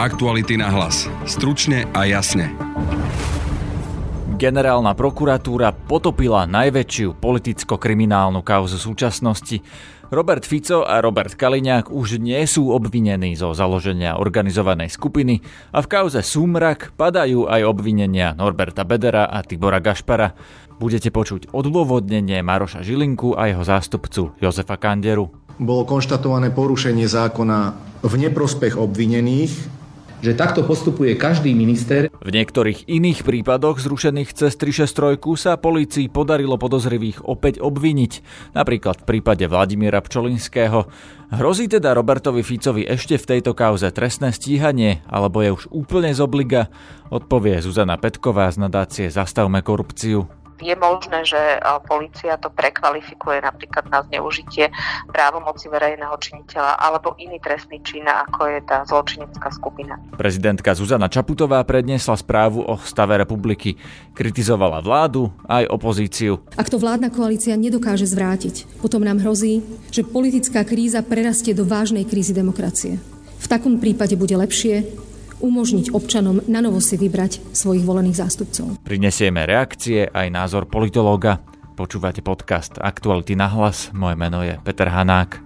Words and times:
Aktuality 0.00 0.56
na 0.56 0.72
hlas. 0.72 1.12
Stručne 1.28 1.84
a 1.92 2.08
jasne. 2.08 2.48
Generálna 4.40 4.96
prokuratúra 4.96 5.76
potopila 5.76 6.48
najväčšiu 6.48 7.20
politicko-kriminálnu 7.20 8.40
kauzu 8.40 8.80
súčasnosti. 8.80 9.60
Robert 10.08 10.48
Fico 10.48 10.88
a 10.88 11.04
Robert 11.04 11.36
Kaliňák 11.36 11.92
už 11.92 12.16
nie 12.16 12.40
sú 12.48 12.72
obvinení 12.72 13.36
zo 13.36 13.52
založenia 13.52 14.16
organizovanej 14.16 14.88
skupiny 14.88 15.44
a 15.68 15.84
v 15.84 15.90
kauze 15.92 16.24
Sumrak 16.24 16.96
padajú 16.96 17.52
aj 17.52 17.60
obvinenia 17.68 18.32
Norberta 18.32 18.88
Bedera 18.88 19.28
a 19.28 19.44
Tibora 19.44 19.84
Gašpara. 19.84 20.32
Budete 20.80 21.12
počuť 21.12 21.52
odôvodnenie 21.52 22.40
Maroša 22.40 22.80
Žilinku 22.80 23.36
a 23.36 23.52
jeho 23.52 23.68
zástupcu 23.68 24.32
Jozefa 24.40 24.80
Kanderu 24.80 25.28
bolo 25.60 25.84
konštatované 25.84 26.48
porušenie 26.56 27.04
zákona 27.04 27.58
v 28.00 28.12
neprospech 28.16 28.80
obvinených, 28.80 29.79
že 30.20 30.36
takto 30.36 30.64
postupuje 30.64 31.16
každý 31.16 31.56
minister. 31.56 32.12
V 32.20 32.30
niektorých 32.30 32.88
iných 32.88 33.24
prípadoch 33.24 33.80
zrušených 33.80 34.36
cez 34.36 34.52
363 34.56 35.16
sa 35.36 35.56
polícii 35.56 36.12
podarilo 36.12 36.60
podozrivých 36.60 37.24
opäť 37.24 37.60
obviniť, 37.64 38.12
napríklad 38.52 39.04
v 39.04 39.08
prípade 39.08 39.44
Vladimíra 39.48 40.04
Pčolinského. 40.04 40.88
Hrozí 41.30 41.70
teda 41.70 41.94
Robertovi 41.94 42.42
Ficovi 42.42 42.82
ešte 42.84 43.14
v 43.16 43.28
tejto 43.36 43.54
kauze 43.54 43.88
trestné 43.94 44.34
stíhanie, 44.34 45.00
alebo 45.06 45.40
je 45.40 45.50
už 45.54 45.64
úplne 45.70 46.10
z 46.10 46.20
obliga? 46.20 46.68
Odpovie 47.08 47.62
Zuzana 47.62 47.96
Petková 47.96 48.50
z 48.50 48.62
nadácie 48.62 49.06
Zastavme 49.08 49.62
korupciu 49.62 50.39
je 50.60 50.76
možné, 50.76 51.24
že 51.24 51.40
policia 51.88 52.36
to 52.36 52.52
prekvalifikuje 52.52 53.40
napríklad 53.40 53.88
na 53.88 54.04
zneužitie 54.06 54.68
právomoci 55.10 55.66
verejného 55.72 56.14
činiteľa 56.20 56.76
alebo 56.78 57.16
iný 57.16 57.40
trestný 57.40 57.80
čin, 57.80 58.04
ako 58.06 58.46
je 58.46 58.60
tá 58.62 58.84
zločinecká 58.84 59.48
skupina. 59.50 59.96
Prezidentka 60.14 60.76
Zuzana 60.76 61.08
Čaputová 61.08 61.64
predniesla 61.64 62.14
správu 62.20 62.62
o 62.62 62.76
stave 62.78 63.16
republiky. 63.18 63.80
Kritizovala 64.12 64.84
vládu 64.84 65.32
aj 65.48 65.66
opozíciu. 65.72 66.44
Ak 66.54 66.68
to 66.68 66.76
vládna 66.76 67.08
koalícia 67.08 67.56
nedokáže 67.56 68.04
zvrátiť, 68.04 68.80
potom 68.84 69.00
nám 69.00 69.24
hrozí, 69.24 69.64
že 69.88 70.04
politická 70.04 70.62
kríza 70.62 71.00
prerastie 71.00 71.56
do 71.56 71.64
vážnej 71.64 72.04
krízy 72.04 72.36
demokracie. 72.36 73.00
V 73.40 73.46
takom 73.48 73.80
prípade 73.80 74.20
bude 74.20 74.36
lepšie, 74.36 74.84
umožniť 75.40 75.96
občanom 75.96 76.44
na 76.46 76.60
novo 76.60 76.78
si 76.78 77.00
vybrať 77.00 77.52
svojich 77.56 77.82
volených 77.82 78.20
zástupcov. 78.20 78.84
Prinesieme 78.84 79.48
reakcie 79.48 80.06
aj 80.06 80.28
názor 80.28 80.68
politológa. 80.68 81.40
Počúvate 81.74 82.20
podcast 82.20 82.76
Aktuality 82.76 83.34
na 83.34 83.48
hlas. 83.48 83.88
Moje 83.96 84.16
meno 84.20 84.44
je 84.44 84.60
Peter 84.60 84.92
Hanák. 84.92 85.40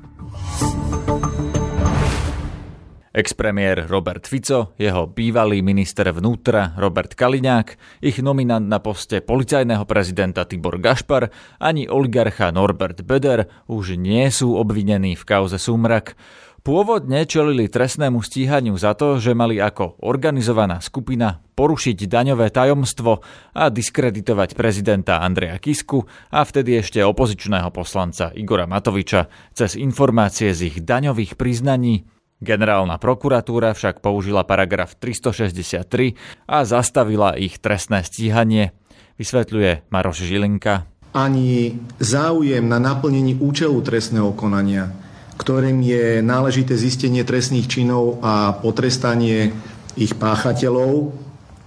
Expremiér 3.15 3.87
Robert 3.87 4.27
Fico, 4.27 4.75
jeho 4.75 5.07
bývalý 5.07 5.63
minister 5.63 6.11
vnútra 6.11 6.75
Robert 6.75 7.15
Kaliňák, 7.15 8.03
ich 8.03 8.19
nominant 8.19 8.67
na 8.67 8.83
poste 8.83 9.23
policajného 9.23 9.87
prezidenta 9.87 10.43
Tibor 10.43 10.83
Gašpar 10.83 11.31
ani 11.63 11.87
oligarcha 11.87 12.51
Norbert 12.51 13.07
Beder 13.07 13.47
už 13.71 13.95
nie 13.95 14.27
sú 14.35 14.59
obvinení 14.59 15.15
v 15.15 15.23
kauze 15.23 15.63
Sumrak. 15.63 16.19
Pôvodne 16.65 17.29
čelili 17.29 17.69
trestnému 17.69 18.25
stíhaniu 18.25 18.73
za 18.81 18.97
to, 18.97 19.21
že 19.21 19.37
mali 19.37 19.61
ako 19.61 20.01
organizovaná 20.01 20.81
skupina 20.81 21.45
porušiť 21.61 22.09
daňové 22.09 22.49
tajomstvo 22.49 23.21
a 23.53 23.69
diskreditovať 23.69 24.57
prezidenta 24.57 25.21
Andreja 25.21 25.61
Kisku 25.61 26.09
a 26.33 26.41
vtedy 26.41 26.81
ešte 26.81 27.05
opozičného 27.05 27.69
poslanca 27.69 28.33
Igora 28.33 28.65
Matoviča 28.65 29.29
cez 29.53 29.77
informácie 29.77 30.57
z 30.57 30.73
ich 30.73 30.77
daňových 30.81 31.37
priznaní. 31.37 32.09
Generálna 32.41 32.97
prokuratúra 32.97 33.77
však 33.77 34.01
použila 34.01 34.49
paragraf 34.49 34.97
363 34.97 36.17
a 36.49 36.65
zastavila 36.65 37.37
ich 37.37 37.61
trestné 37.61 38.01
stíhanie, 38.09 38.73
vysvetľuje 39.21 39.93
Maroš 39.93 40.25
Žilinka. 40.25 40.89
Ani 41.13 41.77
záujem 42.01 42.65
na 42.65 42.81
naplnení 42.81 43.37
účelu 43.37 43.85
trestného 43.85 44.33
konania 44.33 45.04
ktorým 45.37 45.83
je 45.83 46.23
náležité 46.23 46.79
zistenie 46.79 47.27
trestných 47.27 47.67
činov 47.67 48.23
a 48.23 48.55
potrestanie 48.55 49.51
ich 49.99 50.15
páchateľov, 50.15 51.15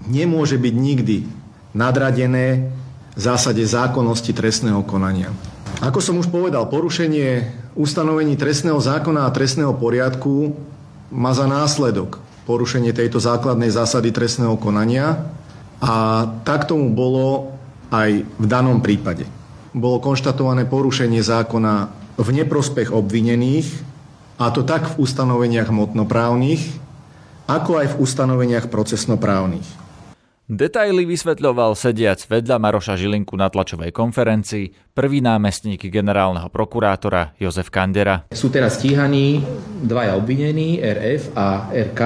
nemôže 0.07 0.55
byť 0.55 0.75
nikdy 0.75 1.17
nadradené 1.75 2.71
v 3.17 3.19
zásade 3.19 3.63
zákonnosti 3.65 4.31
trestného 4.31 4.85
konania. 4.85 5.33
Ako 5.81 6.01
som 6.01 6.17
už 6.17 6.31
povedal, 6.31 6.69
porušenie 6.69 7.45
ustanovení 7.77 8.33
trestného 8.33 8.81
zákona 8.81 9.29
a 9.29 9.33
trestného 9.33 9.73
poriadku 9.77 10.57
má 11.13 11.31
za 11.33 11.45
následok 11.45 12.17
porušenie 12.49 12.95
tejto 12.95 13.19
základnej 13.19 13.69
zásady 13.69 14.15
trestného 14.15 14.55
konania 14.57 15.27
a 15.83 16.25
tak 16.47 16.65
tomu 16.65 16.95
bolo 16.95 17.53
aj 17.91 18.23
v 18.23 18.45
danom 18.49 18.81
prípade. 18.81 19.27
Bolo 19.75 20.01
konštatované 20.01 20.65
porušenie 20.65 21.21
zákona 21.21 21.96
v 22.17 22.29
neprospech 22.33 22.89
obvinených, 22.89 23.69
a 24.37 24.53
to 24.53 24.61
tak 24.61 24.85
v 24.93 25.01
ustanoveniach 25.01 25.69
hmotnoprávnych, 25.69 26.61
ako 27.49 27.71
aj 27.81 27.87
v 27.93 27.95
ustanoveniach 28.01 28.69
procesnoprávnych. 28.69 29.65
Detaily 30.47 31.03
vysvetľoval 31.03 31.75
sediac 31.75 32.23
vedľa 32.23 32.55
Maroša 32.55 32.95
Žilinku 32.95 33.35
na 33.35 33.51
tlačovej 33.51 33.91
konferencii 33.91 34.95
prvý 34.95 35.19
námestník 35.19 35.91
generálneho 35.91 36.47
prokurátora 36.47 37.35
Jozef 37.35 37.67
Kandera. 37.67 38.31
Sú 38.31 38.47
teraz 38.47 38.79
stíhaní 38.79 39.43
dvaja 39.83 40.15
obvinení, 40.15 40.79
RF 40.79 41.35
a 41.35 41.67
RK, 41.67 42.01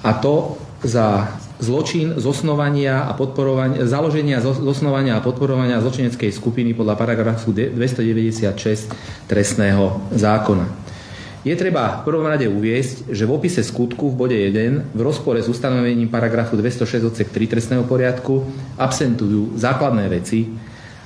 a 0.00 0.10
to 0.16 0.56
za 0.80 1.28
zločin 1.64 2.20
zosnovania 2.20 3.08
a 3.08 3.16
podporovania, 3.16 3.88
založenia 3.88 4.44
zosnovania 4.44 5.16
a 5.16 5.24
podporovania 5.24 5.80
zločineckej 5.80 6.28
skupiny 6.28 6.76
podľa 6.76 7.00
paragrafu 7.00 7.56
296 7.56 8.92
trestného 9.24 10.12
zákona. 10.12 10.84
Je 11.44 11.52
treba 11.60 12.00
v 12.00 12.08
prvom 12.08 12.24
rade 12.24 12.48
uviesť, 12.48 13.12
že 13.12 13.28
v 13.28 13.36
opise 13.36 13.60
skutku 13.60 14.12
v 14.12 14.16
bode 14.16 14.36
1 14.36 14.96
v 14.96 15.00
rozpore 15.04 15.36
s 15.40 15.48
ustanovením 15.48 16.08
paragrafu 16.08 16.56
206 16.56 17.04
odsek 17.04 17.28
3 17.32 17.52
trestného 17.52 17.84
poriadku 17.84 18.48
absentujú 18.80 19.52
základné 19.60 20.08
veci, 20.08 20.48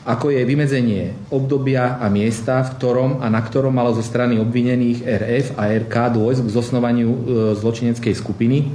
ako 0.06 0.30
je 0.30 0.46
vymedzenie 0.46 1.34
obdobia 1.34 1.98
a 1.98 2.06
miesta, 2.06 2.62
v 2.62 2.70
ktorom 2.78 3.10
a 3.18 3.26
na 3.26 3.42
ktorom 3.42 3.74
malo 3.74 3.90
zo 3.92 4.00
strany 4.00 4.38
obvinených 4.38 5.04
RF 5.04 5.46
a 5.58 5.74
RK 5.74 5.94
dôjsť 6.14 6.40
k 6.46 6.54
zosnovaniu 6.54 7.10
e, 7.10 7.18
zločineckej 7.58 8.14
skupiny, 8.14 8.70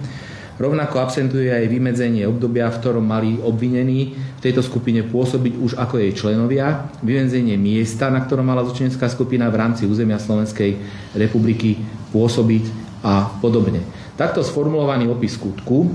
Rovnako 0.53 1.01
absentuje 1.01 1.49
aj 1.49 1.65
vymedzenie 1.65 2.29
obdobia, 2.29 2.69
v 2.69 2.77
ktorom 2.77 3.01
mali 3.01 3.41
obvinení 3.41 4.13
v 4.13 4.41
tejto 4.41 4.61
skupine 4.61 5.01
pôsobiť 5.01 5.53
už 5.57 5.71
ako 5.81 5.97
jej 5.97 6.13
členovia, 6.13 6.93
vymedzenie 7.01 7.57
miesta, 7.57 8.13
na 8.13 8.21
ktorom 8.21 8.45
mala 8.45 8.61
zločinecká 8.61 9.09
skupina 9.09 9.49
v 9.49 9.57
rámci 9.57 9.89
územia 9.89 10.21
Slovenskej 10.21 10.77
republiky 11.17 11.81
pôsobiť 12.13 12.69
a 13.01 13.33
podobne. 13.41 13.81
Takto 14.13 14.45
sformulovaný 14.45 15.09
opis 15.09 15.35
skutku 15.35 15.89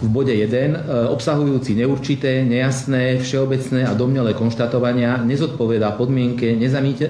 v 0.00 0.08
bode 0.08 0.32
1, 0.32 0.72
e, 0.72 0.80
obsahujúci 1.12 1.76
neurčité, 1.76 2.40
nejasné, 2.44 3.20
všeobecné 3.20 3.84
a 3.84 3.92
domnelé 3.92 4.32
konštatovania, 4.32 5.20
nezodpovedá 5.20 5.92
podmienke 5.96 6.56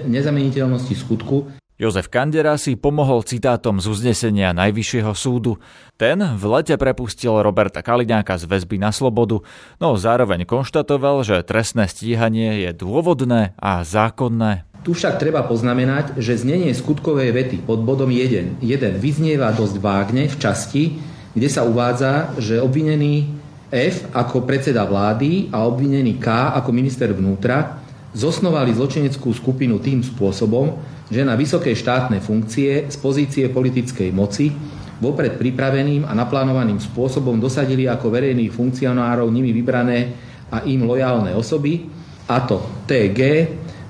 nezameniteľnosti 0.06 0.94
skutku 0.98 1.59
Jozef 1.80 2.12
Kandera 2.12 2.60
si 2.60 2.76
pomohol 2.76 3.24
citátom 3.24 3.80
z 3.80 3.88
uznesenia 3.88 4.52
Najvyššieho 4.52 5.16
súdu. 5.16 5.56
Ten 5.96 6.20
v 6.20 6.44
lete 6.52 6.76
prepustil 6.76 7.40
Roberta 7.40 7.80
Kaliňáka 7.80 8.36
z 8.36 8.44
väzby 8.44 8.76
na 8.76 8.92
slobodu, 8.92 9.40
no 9.80 9.96
zároveň 9.96 10.44
konštatoval, 10.44 11.24
že 11.24 11.40
trestné 11.40 11.88
stíhanie 11.88 12.68
je 12.68 12.76
dôvodné 12.76 13.56
a 13.56 13.80
zákonné. 13.80 14.68
Tu 14.84 14.92
však 14.92 15.24
treba 15.24 15.40
poznamenať, 15.48 16.20
že 16.20 16.44
znenie 16.44 16.68
skutkovej 16.76 17.32
vety 17.32 17.64
pod 17.64 17.80
bodom 17.80 18.12
1, 18.12 18.60
1 18.60 19.00
vyznieva 19.00 19.48
dosť 19.56 19.80
vágne 19.80 20.28
v 20.28 20.36
časti, 20.36 21.00
kde 21.32 21.48
sa 21.48 21.64
uvádza, 21.64 22.36
že 22.36 22.60
obvinený 22.60 23.40
F 23.72 24.04
ako 24.12 24.44
predseda 24.44 24.84
vlády 24.84 25.48
a 25.48 25.64
obvinený 25.64 26.20
K 26.20 26.52
ako 26.60 26.76
minister 26.76 27.08
vnútra 27.16 27.80
zosnovali 28.12 28.76
zločineckú 28.76 29.32
skupinu 29.32 29.80
tým 29.80 30.04
spôsobom, 30.04 30.99
že 31.10 31.26
na 31.26 31.34
vysoké 31.34 31.74
štátne 31.74 32.22
funkcie 32.22 32.86
z 32.86 32.96
pozície 33.02 33.50
politickej 33.50 34.14
moci 34.14 34.54
vopred 35.02 35.34
pripraveným 35.34 36.06
a 36.06 36.14
naplánovaným 36.14 36.78
spôsobom 36.78 37.42
dosadili 37.42 37.90
ako 37.90 38.14
verejných 38.14 38.54
funkcionárov 38.54 39.26
nimi 39.28 39.50
vybrané 39.50 40.14
a 40.54 40.62
im 40.70 40.86
lojálne 40.86 41.34
osoby, 41.34 41.88
a 42.30 42.46
to 42.46 42.86
TG 42.86 43.20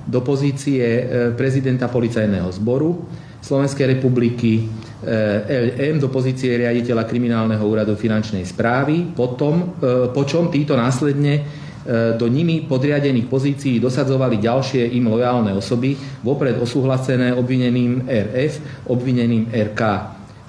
do 0.09 0.25
pozície 0.25 0.81
e, 0.81 1.03
prezidenta 1.37 1.85
policajného 1.85 2.49
zboru 2.49 3.05
Slovenskej 3.41 3.97
republiky, 3.97 4.65
e, 5.01 5.77
LM 5.77 6.01
do 6.01 6.09
pozície 6.09 6.57
riaditeľa 6.57 7.05
kriminálneho 7.05 7.61
úradu 7.61 7.93
finančnej 7.97 8.45
správy, 8.45 9.13
potom, 9.13 9.77
e, 9.77 10.09
po 10.09 10.25
čom 10.25 10.49
títo 10.49 10.77
následne 10.77 11.60
do 12.17 12.25
nimi 12.29 12.65
podriadených 12.69 13.25
pozícií 13.25 13.81
dosadzovali 13.81 14.37
ďalšie 14.37 14.93
im 14.97 15.09
lojálne 15.09 15.57
osoby, 15.57 15.97
vopred 16.21 16.61
osúhlasené 16.61 17.33
obvineným 17.33 18.05
RF, 18.05 18.85
obvineným 18.85 19.49
RK. 19.49 19.81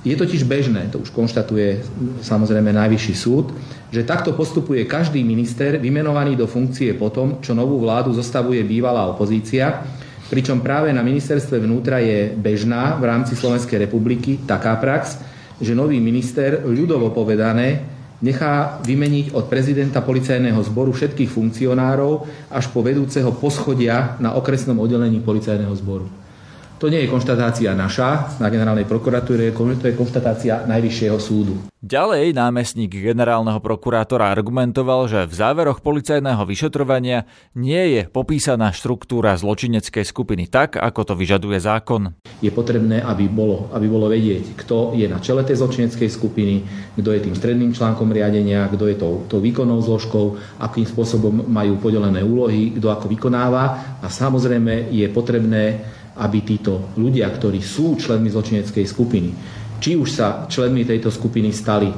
Je 0.02 0.18
totiž 0.18 0.42
bežné, 0.44 0.90
to 0.90 0.98
už 0.98 1.14
konštatuje 1.14 1.78
samozrejme 2.26 2.74
Najvyšší 2.74 3.14
súd, 3.14 3.54
že 3.94 4.02
takto 4.02 4.34
postupuje 4.34 4.82
každý 4.82 5.22
minister 5.22 5.78
vymenovaný 5.78 6.34
do 6.34 6.50
funkcie 6.50 6.98
potom, 6.98 7.38
čo 7.38 7.54
novú 7.54 7.78
vládu 7.78 8.10
zostavuje 8.10 8.58
bývalá 8.66 9.06
opozícia, 9.06 9.86
pričom 10.26 10.58
práve 10.58 10.90
na 10.90 11.06
ministerstve 11.06 11.60
vnútra 11.62 12.02
je 12.02 12.34
bežná 12.34 12.98
v 12.98 13.04
rámci 13.04 13.38
Slovenskej 13.38 13.86
republiky 13.86 14.42
taká 14.42 14.74
prax, 14.80 15.22
že 15.62 15.76
nový 15.76 16.02
minister, 16.02 16.66
ľudovo 16.66 17.14
povedané, 17.14 17.91
nechá 18.22 18.78
vymeniť 18.86 19.34
od 19.34 19.50
prezidenta 19.50 20.00
policajného 20.00 20.62
zboru 20.62 20.94
všetkých 20.94 21.28
funkcionárov 21.28 22.24
až 22.54 22.70
po 22.70 22.80
vedúceho 22.80 23.34
poschodia 23.34 24.16
na 24.22 24.38
okresnom 24.38 24.78
oddelení 24.78 25.18
policajného 25.20 25.74
zboru. 25.74 26.21
To 26.82 26.90
nie 26.90 27.06
je 27.06 27.14
konštatácia 27.14 27.78
naša 27.78 28.42
na 28.42 28.50
generálnej 28.50 28.82
prokuratúre, 28.90 29.54
to 29.54 29.86
je 29.86 29.94
konštatácia 29.94 30.66
Najvyššieho 30.66 31.14
súdu. 31.22 31.54
Ďalej 31.78 32.34
námestník 32.34 32.90
generálneho 32.90 33.62
prokurátora 33.62 34.34
argumentoval, 34.34 35.06
že 35.06 35.30
v 35.30 35.34
záveroch 35.34 35.78
policajného 35.78 36.42
vyšetrovania 36.42 37.22
nie 37.54 37.78
je 37.94 38.02
popísaná 38.10 38.74
štruktúra 38.74 39.38
zločineckej 39.38 40.02
skupiny 40.02 40.50
tak, 40.50 40.74
ako 40.74 41.14
to 41.14 41.14
vyžaduje 41.14 41.62
zákon. 41.62 42.18
Je 42.42 42.50
potrebné, 42.50 42.98
aby 42.98 43.30
bolo, 43.30 43.70
aby 43.70 43.86
bolo 43.86 44.10
vedieť, 44.10 44.58
kto 44.58 44.98
je 44.98 45.06
na 45.06 45.22
čele 45.22 45.46
tej 45.46 45.62
zločineckej 45.62 46.10
skupiny, 46.10 46.66
kto 46.98 47.14
je 47.14 47.30
tým 47.30 47.38
stredným 47.38 47.78
článkom 47.78 48.10
riadenia, 48.10 48.66
kto 48.66 48.90
je 48.90 48.98
tou, 48.98 49.22
tou 49.30 49.38
výkonnou 49.38 49.78
zložkou, 49.78 50.34
akým 50.58 50.86
spôsobom 50.86 51.46
majú 51.46 51.78
podelené 51.78 52.26
úlohy, 52.26 52.74
kto 52.74 52.90
ako 52.90 53.06
vykonáva 53.06 53.98
a 54.02 54.06
samozrejme 54.10 54.90
je 54.90 55.06
potrebné 55.14 55.64
aby 56.18 56.44
títo 56.44 56.92
ľudia, 57.00 57.28
ktorí 57.32 57.64
sú 57.64 57.96
členmi 57.96 58.28
zločineckej 58.28 58.84
skupiny, 58.84 59.30
či 59.82 59.96
už 59.96 60.08
sa 60.12 60.44
členmi 60.46 60.84
tejto 60.84 61.08
skupiny 61.08 61.50
stali 61.50 61.90
e, 61.90 61.96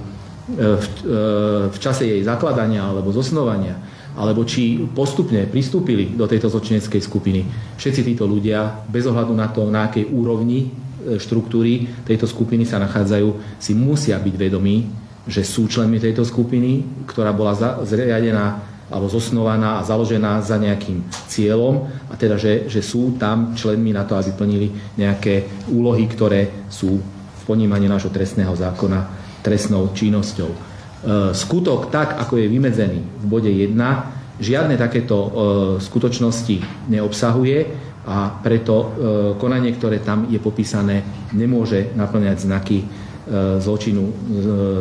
v, 0.56 0.86
e, 1.04 1.20
v 1.68 1.76
čase 1.76 2.06
jej 2.06 2.22
zakladania 2.22 2.86
alebo 2.86 3.10
zosnovania, 3.10 3.76
alebo 4.14 4.46
či 4.46 4.78
postupne 4.94 5.44
pristúpili 5.50 6.14
do 6.14 6.24
tejto 6.30 6.46
zločineckej 6.48 7.02
skupiny. 7.02 7.40
Všetci 7.76 8.00
títo 8.14 8.24
ľudia, 8.24 8.86
bez 8.86 9.04
ohľadu 9.10 9.34
na 9.34 9.50
to, 9.50 9.66
na 9.68 9.90
akej 9.90 10.06
úrovni 10.14 10.70
e, 10.70 11.18
štruktúry 11.18 12.06
tejto 12.06 12.30
skupiny 12.30 12.62
sa 12.62 12.78
nachádzajú, 12.78 13.58
si 13.58 13.74
musia 13.74 14.16
byť 14.16 14.34
vedomí, 14.38 14.86
že 15.26 15.42
sú 15.42 15.66
členmi 15.66 15.98
tejto 15.98 16.22
skupiny, 16.22 17.04
ktorá 17.08 17.32
bola 17.32 17.56
zriadená 17.82 18.73
alebo 18.92 19.08
zosnovaná 19.08 19.80
a 19.80 19.86
založená 19.86 20.44
za 20.44 20.60
nejakým 20.60 21.04
cieľom 21.28 21.88
a 22.12 22.14
teda, 22.20 22.36
že, 22.36 22.68
že 22.68 22.84
sú 22.84 23.16
tam 23.16 23.56
členmi 23.56 23.96
na 23.96 24.04
to, 24.04 24.16
aby 24.16 24.36
plnili 24.36 24.68
nejaké 25.00 25.66
úlohy, 25.72 26.04
ktoré 26.04 26.68
sú 26.68 27.00
v 27.00 27.42
ponímaní 27.48 27.88
nášho 27.88 28.12
trestného 28.12 28.52
zákona 28.52 29.24
trestnou 29.44 29.92
činnosťou. 29.92 30.50
E, 30.50 30.56
skutok 31.36 31.92
tak, 31.92 32.16
ako 32.16 32.40
je 32.40 32.46
vymedzený 32.48 33.00
v 33.20 33.24
bode 33.28 33.52
1, 33.52 33.76
žiadne 34.40 34.76
takéto 34.80 35.16
e, 35.16 35.28
skutočnosti 35.80 36.88
neobsahuje 36.88 37.58
a 38.08 38.40
preto 38.40 38.74
e, 38.76 38.86
konanie, 39.36 39.76
ktoré 39.76 40.00
tam 40.00 40.28
je 40.32 40.40
popísané, 40.40 41.04
nemôže 41.36 41.92
naplňať 41.92 42.38
znaky 42.40 42.78
zločinu 43.64 44.12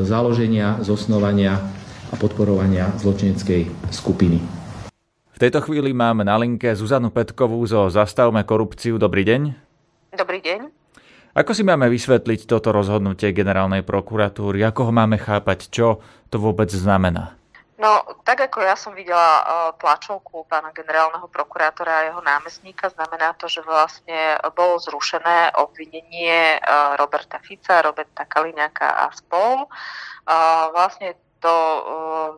založenia, 0.03 0.83
zosnovania 0.83 1.72
a 2.13 2.15
podporovania 2.15 2.93
zločineckej 3.01 3.89
skupiny. 3.89 4.37
V 5.33 5.37
tejto 5.41 5.65
chvíli 5.65 5.97
máme 5.97 6.21
na 6.21 6.37
linke 6.37 6.69
Zuzanu 6.77 7.09
Petkovú 7.09 7.57
zo 7.65 7.89
Zastavme 7.89 8.45
korupciu. 8.45 9.01
Dobrý 9.01 9.25
deň. 9.25 9.41
Dobrý 10.13 10.37
deň. 10.45 10.69
Ako 11.33 11.57
si 11.57 11.65
máme 11.65 11.89
vysvetliť 11.89 12.45
toto 12.45 12.69
rozhodnutie 12.69 13.33
generálnej 13.33 13.81
prokuratúry? 13.81 14.61
Ako 14.61 14.87
ho 14.87 14.93
máme 14.93 15.17
chápať? 15.17 15.73
Čo 15.73 16.05
to 16.29 16.37
vôbec 16.37 16.69
znamená? 16.69 17.33
No, 17.81 18.05
tak 18.21 18.45
ako 18.45 18.61
ja 18.61 18.77
som 18.77 18.93
videla 18.93 19.41
uh, 19.41 19.43
tlačovku 19.81 20.45
pána 20.45 20.69
generálneho 20.69 21.25
prokurátora 21.27 21.89
a 21.89 22.05
jeho 22.13 22.21
námestníka, 22.21 22.93
znamená 22.93 23.33
to, 23.41 23.49
že 23.49 23.65
vlastne 23.65 24.37
bolo 24.53 24.77
zrušené 24.77 25.57
obvinenie 25.57 26.61
uh, 26.61 26.93
Roberta 26.95 27.41
Fica, 27.41 27.81
Roberta 27.81 28.29
Kaliňáka 28.29 28.87
a 28.87 29.09
spol. 29.17 29.65
Uh, 30.23 30.69
vlastne 30.71 31.17
to 31.43 31.51
eh, 31.51 32.29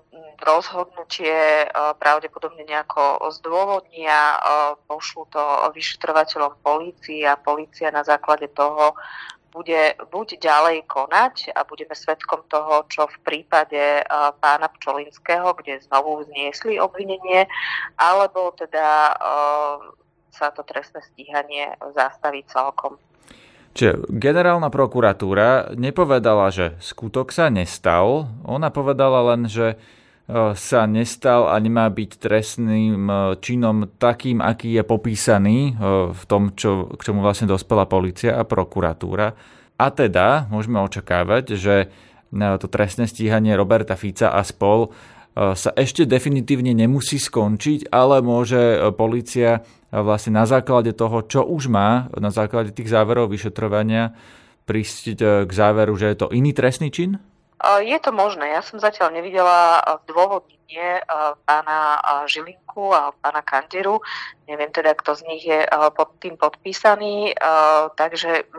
rozhodnutie 0.42 1.70
eh, 1.70 1.72
pravdepodobne 2.02 2.66
nejako 2.66 3.22
zdôvodnia, 3.38 4.34
eh, 4.34 4.42
pošlu 4.90 5.30
to 5.30 5.44
vyšetrovateľom 5.78 6.58
polícii 6.66 7.22
a 7.30 7.38
polícia 7.38 7.94
na 7.94 8.02
základe 8.02 8.50
toho 8.50 8.98
bude 9.56 9.96
buď 10.12 10.44
ďalej 10.44 10.84
konať 10.84 11.56
a 11.56 11.64
budeme 11.64 11.96
svetkom 11.96 12.44
toho, 12.52 12.84
čo 12.92 13.08
v 13.08 13.18
prípade 13.24 14.04
pána 14.44 14.68
Pčolinského, 14.68 15.56
kde 15.56 15.80
znovu 15.80 16.28
vzniesli 16.28 16.76
obvinenie, 16.76 17.48
alebo 17.96 18.52
teda 18.52 19.16
sa 20.36 20.52
to 20.52 20.60
trestné 20.68 21.00
stíhanie 21.08 21.72
zastaví 21.96 22.44
celkom. 22.52 23.00
Čiže 23.76 24.08
generálna 24.08 24.72
prokuratúra 24.72 25.76
nepovedala, 25.76 26.48
že 26.48 26.80
skutok 26.80 27.36
sa 27.36 27.52
nestal, 27.52 28.32
ona 28.48 28.72
povedala 28.72 29.36
len, 29.36 29.52
že 29.52 29.76
e, 29.76 30.56
sa 30.56 30.88
nestal 30.88 31.52
a 31.52 31.60
nemá 31.60 31.92
byť 31.92 32.12
trestným 32.16 33.04
e, 33.04 33.14
činom 33.44 33.92
takým, 34.00 34.40
aký 34.40 34.80
je 34.80 34.84
popísaný 34.88 35.58
e, 35.60 35.72
v 36.16 36.24
tom, 36.24 36.56
čo, 36.56 36.88
k 36.96 37.04
čomu 37.04 37.20
vlastne 37.20 37.52
dospela 37.52 37.84
policia 37.84 38.40
a 38.40 38.48
prokuratúra. 38.48 39.36
A 39.76 39.88
teda 39.92 40.48
môžeme 40.48 40.80
očakávať, 40.80 41.60
že 41.60 41.92
to 42.32 42.68
trestné 42.72 43.12
stíhanie 43.12 43.60
Roberta 43.60 44.00
Fica 44.00 44.32
a 44.32 44.40
spol 44.44 44.92
sa 45.36 45.70
ešte 45.76 46.08
definitívne 46.08 46.72
nemusí 46.72 47.20
skončiť, 47.20 47.92
ale 47.92 48.24
môže 48.24 48.80
policia 48.96 49.68
vlastne 49.92 50.40
na 50.40 50.48
základe 50.48 50.96
toho, 50.96 51.28
čo 51.28 51.44
už 51.44 51.68
má, 51.68 52.08
na 52.16 52.32
základe 52.32 52.72
tých 52.72 52.88
záverov 52.88 53.32
vyšetrovania, 53.32 54.16
prísť 54.66 55.04
e, 55.14 55.14
k 55.46 55.52
záveru, 55.52 55.94
že 55.96 56.12
je 56.12 56.18
to 56.18 56.28
iný 56.34 56.52
trestný 56.52 56.90
čin? 56.90 57.20
Je 57.66 57.98
to 58.04 58.12
možné. 58.12 58.52
Ja 58.52 58.62
som 58.62 58.84
zatiaľ 58.84 59.16
nevidela 59.16 59.80
dôvodnenie 60.06 61.02
pána 61.48 61.98
Žilinku 62.28 62.92
a 62.92 63.16
pána 63.24 63.42
Kandiru. 63.42 64.04
Neviem 64.46 64.70
teda, 64.70 64.94
kto 64.94 65.16
z 65.16 65.22
nich 65.26 65.44
je 65.48 65.64
pod 65.96 66.14
tým 66.20 66.36
podpísaný. 66.36 67.34
Takže 67.96 68.52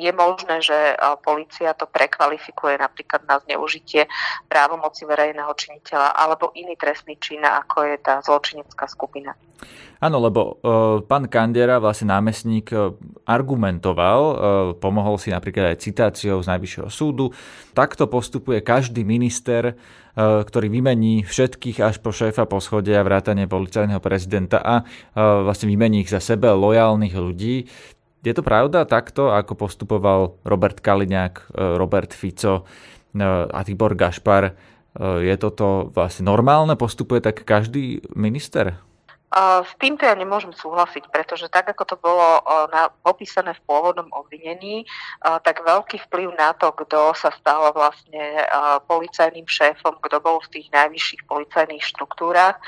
je 0.00 0.12
možné, 0.16 0.64
že 0.64 0.96
policia 1.20 1.76
to 1.76 1.84
prekvalifikuje 1.84 2.80
napríklad 2.80 3.28
na 3.28 3.36
zneužitie 3.44 4.08
právomoci 4.48 5.04
verejného 5.04 5.52
činiteľa 5.52 6.16
alebo 6.16 6.56
iný 6.56 6.74
trestný 6.80 7.20
čin, 7.20 7.44
ako 7.44 7.84
je 7.84 7.96
tá 8.00 8.24
zločinecká 8.24 8.88
skupina. 8.88 9.36
Áno, 10.00 10.16
lebo 10.16 10.40
uh, 10.40 11.04
pán 11.04 11.28
Kandera, 11.28 11.76
vlastne 11.76 12.08
námestník, 12.08 12.72
uh, 12.72 12.96
argumentoval, 13.28 14.20
uh, 14.24 14.36
pomohol 14.72 15.20
si 15.20 15.28
napríklad 15.28 15.76
aj 15.76 15.84
citáciou 15.84 16.40
z 16.40 16.48
Najvyššieho 16.48 16.88
súdu. 16.88 17.36
Takto 17.76 18.08
postupuje 18.08 18.64
každý 18.64 19.04
minister, 19.04 19.76
uh, 19.76 20.40
ktorý 20.40 20.72
vymení 20.72 21.20
všetkých 21.28 21.84
až 21.84 22.00
po 22.00 22.16
šéfa 22.16 22.48
poschodia 22.48 23.04
vrátane 23.04 23.44
policajného 23.44 24.00
prezidenta 24.00 24.64
a 24.64 24.80
uh, 24.80 25.44
vlastne 25.44 25.68
vymení 25.68 26.00
ich 26.00 26.08
za 26.08 26.24
sebe 26.24 26.48
lojálnych 26.48 27.12
ľudí. 27.12 27.68
Je 28.20 28.36
to 28.36 28.44
pravda 28.44 28.84
takto, 28.84 29.32
ako 29.32 29.56
postupoval 29.56 30.36
Robert 30.44 30.84
Kaliňák, 30.84 31.56
Robert 31.80 32.12
Fico 32.12 32.68
a 33.48 33.60
Tibor 33.64 33.96
Gašpar? 33.96 34.52
Je 35.00 35.34
toto 35.40 35.88
vlastne 35.94 36.28
normálne? 36.28 36.76
Postupuje 36.76 37.24
tak 37.24 37.48
každý 37.48 38.04
minister? 38.12 38.76
S 39.62 39.70
týmto 39.78 40.02
ja 40.02 40.18
nemôžem 40.18 40.50
súhlasiť, 40.50 41.06
pretože 41.06 41.46
tak, 41.46 41.70
ako 41.70 41.84
to 41.86 41.94
bolo 42.02 42.42
na, 42.74 42.90
popísané 43.06 43.54
v 43.54 43.62
pôvodnom 43.62 44.10
obvinení, 44.10 44.82
tak 45.22 45.62
veľký 45.62 46.02
vplyv 46.10 46.34
na 46.34 46.50
to, 46.58 46.74
kto 46.74 47.14
sa 47.14 47.30
stal 47.38 47.70
vlastne 47.70 48.42
policajným 48.90 49.46
šéfom, 49.46 50.02
kto 50.02 50.18
bol 50.18 50.42
v 50.42 50.58
tých 50.58 50.66
najvyšších 50.74 51.30
policajných 51.30 51.78
štruktúrach, 51.78 52.58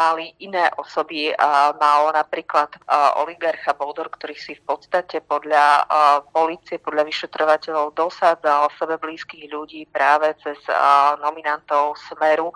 mali 0.00 0.32
iné 0.40 0.72
osoby. 0.80 1.36
Mal 1.76 2.02
napríklad 2.16 2.72
oligarcha 3.20 3.76
Boldor, 3.76 4.08
ktorý 4.16 4.32
si 4.32 4.56
v 4.56 4.64
podstate 4.64 5.20
podľa 5.20 5.84
policie, 6.32 6.80
podľa 6.80 7.04
vyšetrovateľov 7.04 7.92
dosádzal 7.92 8.72
sebe 8.80 8.96
blízkych 8.96 9.52
ľudí 9.52 9.84
práve 9.92 10.32
cez 10.40 10.56
nominantov 11.20 12.00
Smeru 12.08 12.48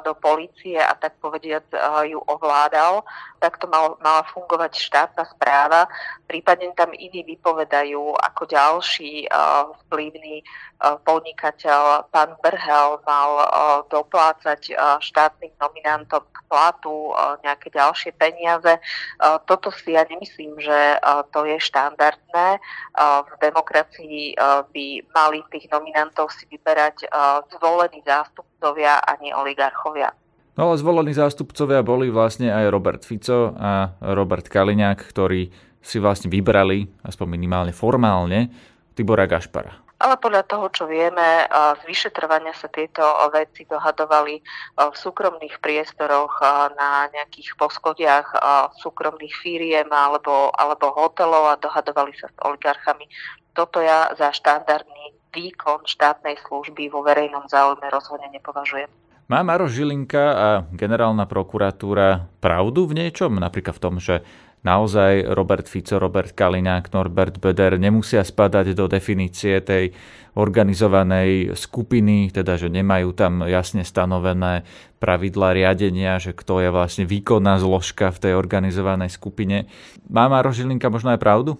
do 0.00 0.16
policie 0.16 0.80
a 0.80 0.96
tak 0.96 1.20
povediať 1.20 1.68
ju 2.08 2.24
ovládal 2.24 2.52
ovládal, 2.54 3.02
takto 3.42 3.66
mal, 3.66 3.98
mala 3.98 4.22
fungovať 4.30 4.78
štátna 4.78 5.26
správa. 5.26 5.90
Prípadne 6.30 6.70
tam 6.78 6.94
iní 6.94 7.26
vypovedajú, 7.26 8.14
ako 8.14 8.46
ďalší 8.46 9.26
uh, 9.26 9.74
vplyvný 9.84 10.40
uh, 10.40 10.96
podnikateľ, 11.02 12.06
pán 12.14 12.38
Brhel, 12.38 13.02
mal 13.02 13.30
uh, 13.42 13.46
doplácať 13.90 14.70
uh, 14.70 15.02
štátnym 15.02 15.50
nominantom 15.58 16.22
k 16.30 16.38
platu 16.46 17.10
uh, 17.10 17.34
nejaké 17.42 17.74
ďalšie 17.74 18.14
peniaze. 18.14 18.78
Uh, 19.18 19.42
toto 19.50 19.74
si 19.74 19.98
ja 19.98 20.06
nemyslím, 20.06 20.54
že 20.62 21.02
uh, 21.02 21.26
to 21.34 21.42
je 21.44 21.58
štandardné. 21.58 22.62
Uh, 22.94 23.26
v 23.28 23.32
demokracii 23.42 24.38
uh, 24.38 24.62
by 24.70 25.02
mali 25.10 25.42
tých 25.50 25.66
nominantov 25.74 26.30
si 26.32 26.46
vyberať 26.46 27.10
uh, 27.10 27.42
zvolení 27.50 27.98
zástupcovia 28.06 29.02
a 29.02 29.18
nie 29.18 29.34
oligarchovia. 29.34 30.14
No 30.54 30.70
ale 30.70 30.78
zvolení 30.78 31.10
zástupcovia 31.10 31.82
boli 31.82 32.14
vlastne 32.14 32.54
aj 32.54 32.70
Robert 32.70 33.02
Fico 33.02 33.54
a 33.58 33.98
Robert 34.14 34.46
Kaliňák, 34.46 35.02
ktorí 35.02 35.50
si 35.82 35.98
vlastne 35.98 36.30
vybrali, 36.30 36.86
aspoň 37.02 37.26
minimálne 37.26 37.74
formálne, 37.74 38.48
Tibora 38.94 39.26
Gašpara. 39.26 39.82
Ale 39.98 40.14
podľa 40.20 40.46
toho, 40.46 40.66
čo 40.70 40.84
vieme, 40.86 41.48
z 41.50 41.82
vyšetrovania 41.86 42.54
sa 42.54 42.68
tieto 42.68 43.02
veci 43.34 43.66
dohadovali 43.66 44.36
v 44.78 44.94
súkromných 44.94 45.58
priestoroch 45.58 46.38
na 46.76 47.08
nejakých 47.14 47.56
poschodiach 47.56 48.36
súkromných 48.78 49.34
firiem 49.38 49.88
alebo, 49.90 50.54
alebo 50.54 50.92
hotelov 50.92 51.50
a 51.50 51.60
dohadovali 51.62 52.14
sa 52.14 52.30
s 52.30 52.36
oligarchami. 52.42 53.06
Toto 53.54 53.82
ja 53.82 54.12
za 54.18 54.34
štandardný 54.34 55.14
výkon 55.34 55.86
štátnej 55.88 56.38
služby 56.46 56.94
vo 56.94 57.02
verejnom 57.02 57.46
záujme 57.50 57.86
rozhodne 57.90 58.28
nepovažujem. 58.34 58.90
Má 59.24 59.40
Maro 59.40 59.64
Žilinka 59.64 60.24
a 60.36 60.48
generálna 60.68 61.24
prokuratúra 61.24 62.28
pravdu 62.44 62.84
v 62.84 63.00
niečom? 63.00 63.40
Napríklad 63.40 63.80
v 63.80 63.82
tom, 63.82 63.94
že 63.96 64.20
naozaj 64.68 65.32
Robert 65.32 65.64
Fico, 65.64 65.96
Robert 65.96 66.36
Kalinák, 66.36 66.92
Norbert 66.92 67.40
Beder 67.40 67.80
nemusia 67.80 68.20
spadať 68.20 68.76
do 68.76 68.84
definície 68.84 69.64
tej 69.64 69.96
organizovanej 70.36 71.56
skupiny, 71.56 72.36
teda 72.36 72.60
že 72.60 72.68
nemajú 72.68 73.16
tam 73.16 73.48
jasne 73.48 73.80
stanovené 73.80 74.68
pravidla 75.00 75.56
riadenia, 75.56 76.20
že 76.20 76.36
kto 76.36 76.60
je 76.60 76.68
vlastne 76.68 77.08
výkonná 77.08 77.56
zložka 77.64 78.12
v 78.12 78.28
tej 78.28 78.32
organizovanej 78.36 79.08
skupine. 79.08 79.72
Má 80.04 80.28
Maro 80.28 80.52
Žilinka 80.52 80.92
možno 80.92 81.16
aj 81.16 81.20
pravdu? 81.24 81.56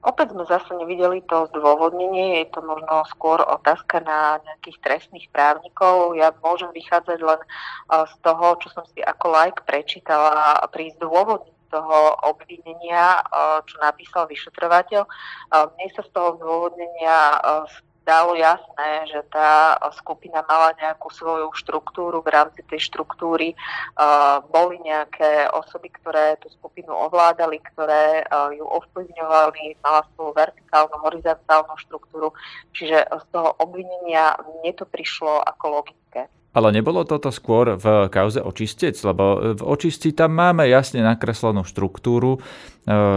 Opäť 0.00 0.32
sme 0.32 0.48
zase 0.48 0.72
nevideli 0.80 1.20
to 1.28 1.44
zdôvodnenie, 1.52 2.40
je 2.40 2.56
to 2.56 2.64
možno 2.64 3.04
skôr 3.12 3.36
otázka 3.36 4.00
na 4.00 4.40
nejakých 4.48 4.80
trestných 4.80 5.28
právnikov. 5.28 6.16
Ja 6.16 6.32
môžem 6.40 6.72
vychádzať 6.72 7.20
len 7.20 7.40
z 7.88 8.14
toho, 8.24 8.56
čo 8.64 8.72
som 8.72 8.84
si 8.96 9.04
ako 9.04 9.28
like 9.28 9.60
prečítala 9.68 10.56
pri 10.72 10.96
zdôvodnení 10.96 11.52
toho 11.68 12.16
obvinenia, 12.26 13.22
čo 13.68 13.76
napísal 13.78 14.26
vyšetrovateľ. 14.26 15.04
Mne 15.52 15.88
sa 15.94 16.02
z 16.02 16.10
toho 16.10 16.34
zdôvodnenia 16.40 17.16
dalo 18.10 18.34
jasné, 18.34 19.06
že 19.06 19.22
tá 19.30 19.78
skupina 19.94 20.42
mala 20.42 20.74
nejakú 20.74 21.06
svoju 21.14 21.54
štruktúru. 21.54 22.18
V 22.26 22.34
rámci 22.34 22.66
tej 22.66 22.82
štruktúry 22.90 23.54
uh, 23.54 24.42
boli 24.50 24.82
nejaké 24.82 25.46
osoby, 25.54 25.94
ktoré 25.94 26.34
tú 26.42 26.50
skupinu 26.50 26.90
ovládali, 26.90 27.62
ktoré 27.70 28.26
uh, 28.26 28.50
ju 28.50 28.66
ovplyvňovali, 28.66 29.78
mala 29.78 30.02
svoju 30.18 30.34
vertikálnu, 30.34 30.98
horizontálnu 30.98 31.78
štruktúru. 31.78 32.34
Čiže 32.74 33.06
z 33.06 33.24
toho 33.30 33.54
obvinenia 33.62 34.34
mne 34.42 34.74
to 34.74 34.82
prišlo 34.90 35.46
ako 35.46 35.64
logické. 35.78 36.26
Ale 36.50 36.74
nebolo 36.74 37.06
toto 37.06 37.30
skôr 37.30 37.78
v 37.78 38.10
kauze 38.10 38.42
očistec, 38.42 38.98
lebo 39.06 39.54
v 39.54 39.62
očisti 39.62 40.10
tam 40.10 40.34
máme 40.34 40.66
jasne 40.66 40.98
nakreslenú 40.98 41.62
štruktúru, 41.62 42.42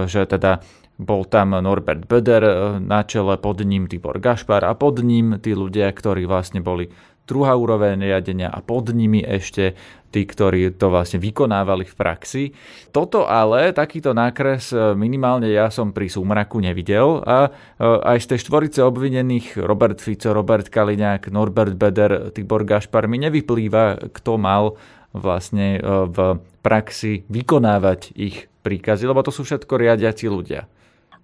že 0.06 0.30
teda 0.30 0.62
bol 0.98 1.26
tam 1.26 1.58
Norbert 1.58 2.06
Böder 2.06 2.44
eh, 2.44 2.54
na 2.78 3.02
čele, 3.04 3.38
pod 3.42 3.66
ním 3.66 3.90
Tibor 3.90 4.22
Gašpar 4.22 4.62
a 4.66 4.78
pod 4.78 5.02
ním 5.02 5.42
tí 5.42 5.58
ľudia, 5.58 5.90
ktorí 5.90 6.30
vlastne 6.30 6.62
boli 6.62 6.94
druhá 7.24 7.56
úroveň 7.56 8.04
riadenia 8.04 8.52
a 8.52 8.60
pod 8.60 8.92
nimi 8.92 9.24
ešte 9.24 9.80
tí, 10.12 10.28
ktorí 10.28 10.76
to 10.76 10.92
vlastne 10.92 11.24
vykonávali 11.24 11.88
v 11.88 11.96
praxi. 11.96 12.44
Toto 12.92 13.26
ale, 13.26 13.74
takýto 13.74 14.14
nákres 14.14 14.70
eh, 14.70 14.94
minimálne 14.94 15.50
ja 15.50 15.74
som 15.74 15.90
pri 15.90 16.14
súmraku 16.14 16.62
nevidel 16.62 17.26
a 17.26 17.50
eh, 17.50 17.84
aj 17.84 18.18
z 18.22 18.28
tej 18.36 18.40
štvorice 18.46 18.80
obvinených 18.86 19.58
Robert 19.66 19.98
Fico, 19.98 20.30
Robert 20.30 20.70
Kaliňák, 20.70 21.34
Norbert 21.34 21.74
Beder, 21.74 22.30
Tibor 22.30 22.70
Gašpar 22.70 23.10
mi 23.10 23.18
nevyplýva, 23.18 24.14
kto 24.14 24.38
mal 24.38 24.78
vlastne 25.14 25.78
v 26.10 26.42
praxi 26.64 27.28
vykonávať 27.28 28.16
ich 28.16 28.48
príkazy, 28.64 29.04
lebo 29.04 29.20
to 29.20 29.36
sú 29.36 29.44
všetko 29.44 29.76
riadiaci 29.76 30.32
ľudia. 30.32 30.64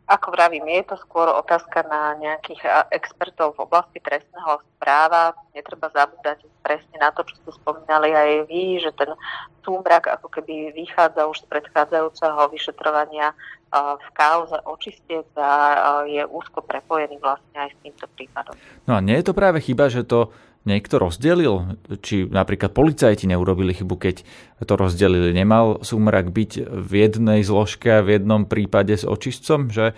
Ako 0.10 0.34
vravím, 0.34 0.66
je 0.74 0.90
to 0.90 0.98
skôr 1.06 1.30
otázka 1.30 1.86
na 1.86 2.18
nejakých 2.18 2.66
expertov 2.90 3.54
v 3.54 3.70
oblasti 3.70 4.02
trestného 4.02 4.58
správa. 4.74 5.38
Netreba 5.54 5.94
zabúdať 5.94 6.50
presne 6.66 6.98
na 6.98 7.14
to, 7.14 7.22
čo 7.30 7.38
ste 7.38 7.54
spomínali 7.62 8.10
aj 8.10 8.50
vy, 8.50 8.82
že 8.82 8.90
ten 8.98 9.14
súmrak 9.62 10.10
ako 10.10 10.34
keby 10.34 10.74
vychádza 10.74 11.30
už 11.30 11.46
z 11.46 11.50
predchádzajúceho 11.54 12.42
vyšetrovania 12.50 13.38
v 13.78 14.08
kauze 14.18 14.58
očistec 14.66 15.30
a 15.38 16.02
je 16.10 16.26
úzko 16.26 16.66
prepojený 16.66 17.22
vlastne 17.22 17.70
aj 17.70 17.70
s 17.70 17.78
týmto 17.86 18.10
prípadom. 18.18 18.58
No 18.90 18.98
a 18.98 19.06
nie 19.06 19.14
je 19.22 19.30
to 19.30 19.38
práve 19.38 19.62
chyba, 19.62 19.94
že 19.94 20.10
to 20.10 20.34
niekto 20.70 21.02
rozdelil? 21.02 21.82
Či 21.90 22.30
napríklad 22.30 22.70
policajti 22.70 23.26
neurobili 23.26 23.74
chybu, 23.74 23.96
keď 23.98 24.22
to 24.62 24.74
rozdelili? 24.78 25.34
Nemal 25.34 25.82
súmrak 25.82 26.30
byť 26.30 26.70
v 26.70 26.92
jednej 26.94 27.42
zložke, 27.42 28.06
v 28.06 28.22
jednom 28.22 28.46
prípade 28.46 28.94
s 28.94 29.02
očistcom? 29.10 29.74
Že 29.74 29.92
e, 29.92 29.94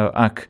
ak 0.00 0.36
e, 0.40 0.46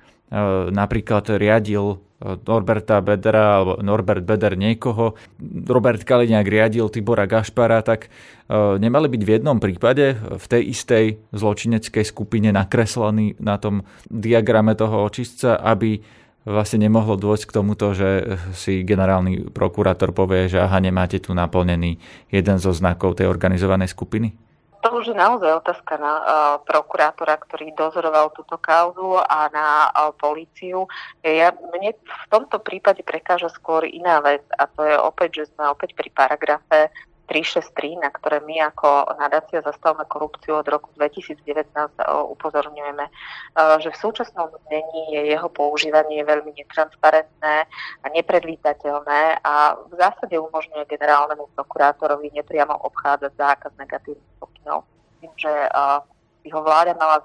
napríklad 0.70 1.34
riadil 1.34 1.98
e, 2.22 2.36
Norberta 2.46 3.02
Bedera 3.02 3.58
alebo 3.58 3.82
Norbert 3.82 4.22
Beder 4.22 4.54
niekoho, 4.54 5.18
Robert 5.66 6.06
Kaliňák 6.06 6.46
riadil 6.46 6.86
Tibora 6.94 7.26
Gašpara, 7.26 7.82
tak 7.82 8.06
nemali 8.52 9.08
byť 9.08 9.22
v 9.24 9.32
jednom 9.40 9.56
prípade 9.56 10.20
v 10.20 10.44
tej 10.44 10.62
istej 10.68 11.04
zločineckej 11.32 12.04
skupine 12.04 12.52
nakreslení 12.52 13.40
na 13.40 13.56
tom 13.56 13.88
diagrame 14.12 14.76
toho 14.76 15.08
očistca, 15.08 15.56
aby 15.56 16.04
vlastne 16.44 16.84
nemohlo 16.84 17.16
dôjsť 17.16 17.44
k 17.48 17.54
tomuto, 17.56 17.96
že 17.96 18.38
si 18.52 18.84
generálny 18.84 19.50
prokurátor 19.50 20.12
povie, 20.12 20.46
že 20.48 20.60
aha, 20.60 20.78
nemáte 20.78 21.18
tu 21.18 21.32
naplnený 21.32 21.96
jeden 22.28 22.56
zo 22.60 22.70
znakov 22.70 23.16
tej 23.16 23.28
organizovanej 23.28 23.90
skupiny? 23.90 24.36
To 24.84 25.00
už 25.00 25.10
je 25.10 25.16
naozaj 25.16 25.64
otázka 25.64 25.96
na 25.96 26.12
uh, 26.12 26.24
prokurátora, 26.60 27.40
ktorý 27.40 27.72
dozoroval 27.72 28.28
túto 28.36 28.60
kauzu 28.60 29.16
a 29.16 29.48
na 29.48 29.88
uh, 29.88 30.12
políciu. 30.12 30.84
Ja, 31.24 31.56
mne 31.56 31.96
v 31.96 32.26
tomto 32.28 32.60
prípade 32.60 33.00
prekáža 33.00 33.48
skôr 33.48 33.88
iná 33.88 34.20
vec 34.20 34.44
a 34.60 34.68
to 34.68 34.84
je 34.84 34.92
opäť, 35.00 35.30
že 35.40 35.56
sme 35.56 35.72
opäť 35.72 35.96
pri 35.96 36.12
paragrafe 36.12 36.92
363, 37.26 38.00
na 38.00 38.10
ktoré 38.12 38.40
my 38.44 38.60
ako 38.72 39.16
nadácia 39.16 39.64
zastavme 39.64 40.04
korupciu 40.04 40.60
od 40.60 40.66
roku 40.68 40.92
2019 40.96 41.40
e, 41.40 42.04
upozorňujeme, 42.06 43.04
e, 43.08 43.12
že 43.80 43.88
v 43.90 44.00
súčasnom 44.00 44.52
znení 44.68 45.16
je 45.16 45.22
jeho 45.32 45.48
používanie 45.48 46.20
veľmi 46.24 46.52
netransparentné 46.52 47.54
a 48.04 48.06
nepredvídateľné 48.12 49.40
a 49.40 49.76
v 49.88 49.92
zásade 49.96 50.36
umožňuje 50.36 50.84
generálnemu 50.88 51.48
prokurátorovi 51.56 52.30
nepriamo 52.32 52.76
obchádzať 52.84 53.32
zákaz 53.36 53.72
negatívnych 53.80 54.34
pokynov. 54.38 54.84
Tým, 55.24 55.32
že 55.36 55.52
e, 55.52 55.70
by 56.44 56.48
ho 56.52 56.60
vláda 56.60 56.92
mala 57.00 57.24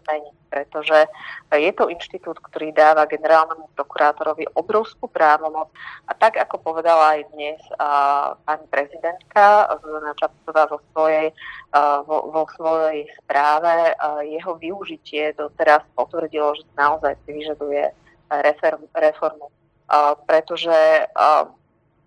zmeniť, 0.00 0.34
pretože 0.48 1.04
je 1.52 1.72
to 1.76 1.92
inštitút, 1.92 2.40
ktorý 2.40 2.72
dáva 2.72 3.04
generálnemu 3.04 3.68
prokurátorovi 3.76 4.48
obrovskú 4.56 5.12
právomoc. 5.12 5.68
A 6.08 6.16
tak, 6.16 6.40
ako 6.40 6.72
povedala 6.72 7.20
aj 7.20 7.28
dnes 7.36 7.60
uh, 7.76 8.32
pani 8.48 8.64
prezidentka 8.72 9.68
Zuzana 9.84 10.16
Čaputová 10.16 10.72
vo 10.72 10.80
svojej, 10.96 11.36
uh, 11.76 12.00
vo, 12.08 12.32
vo 12.32 12.48
svojej 12.56 13.04
správe, 13.20 13.92
uh, 13.92 14.24
jeho 14.24 14.56
využitie 14.56 15.36
doteraz 15.36 15.84
potvrdilo, 15.92 16.56
že 16.56 16.64
naozaj 16.80 17.20
si 17.28 17.36
vyžaduje 17.36 17.92
reform, 18.40 18.88
reformu, 18.96 19.46
uh, 19.52 20.16
pretože 20.24 20.72
uh, 21.12 21.44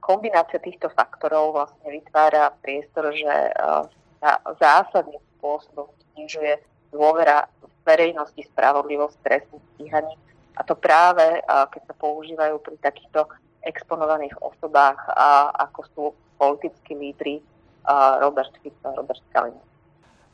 kombinácia 0.01 0.57
týchto 0.59 0.89
faktorov 0.91 1.55
vlastne 1.55 1.87
vytvára 1.87 2.51
priestor, 2.59 3.15
že 3.15 3.31
zásadným 4.59 5.19
spôsobom 5.39 5.87
znižuje 6.13 6.53
dôvera 6.93 7.49
verejnosti 7.83 8.39
spravodlivosť 8.53 9.17
trestných 9.25 9.65
stíhaní. 9.75 10.15
A 10.55 10.61
to 10.61 10.77
práve, 10.77 11.41
keď 11.45 11.81
sa 11.89 11.95
používajú 11.97 12.61
pri 12.61 12.77
takýchto 12.79 13.25
exponovaných 13.65 14.37
osobách, 14.39 15.01
ako 15.57 15.81
sú 15.91 16.03
politickí 16.37 16.93
lídry 16.93 17.41
Robert 18.21 18.53
Fico 18.61 18.93
Robert 18.93 19.23
Kaliňák. 19.33 19.72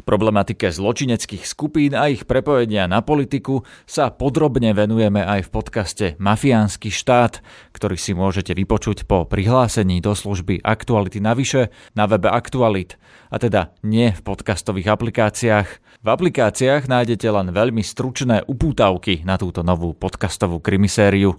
Problematike 0.07 0.71
zločineckých 0.71 1.43
skupín 1.43 1.91
a 1.93 2.07
ich 2.09 2.23
prepojenia 2.23 2.87
na 2.87 3.03
politiku 3.03 3.67
sa 3.83 4.09
podrobne 4.09 4.71
venujeme 4.73 5.21
aj 5.21 5.45
v 5.45 5.53
podcaste 5.53 6.05
Mafiánsky 6.17 6.87
štát, 6.89 7.43
ktorý 7.75 7.99
si 7.99 8.15
môžete 8.15 8.55
vypočuť 8.55 9.05
po 9.05 9.27
prihlásení 9.27 9.99
do 9.99 10.15
služby 10.15 10.63
Aktuality 10.63 11.19
navyše 11.19 11.69
na 11.93 12.07
webe 12.07 12.31
Aktualit, 12.31 12.95
a 13.29 13.37
teda 13.37 13.75
nie 13.85 14.15
v 14.15 14.21
podcastových 14.23 14.87
aplikáciách. 14.87 15.67
V 15.99 16.07
aplikáciách 16.07 16.87
nájdete 16.87 17.27
len 17.29 17.51
veľmi 17.51 17.83
stručné 17.83 18.47
upútavky 18.47 19.21
na 19.27 19.35
túto 19.35 19.61
novú 19.61 19.93
podcastovú 19.93 20.63
krimisériu. 20.63 21.37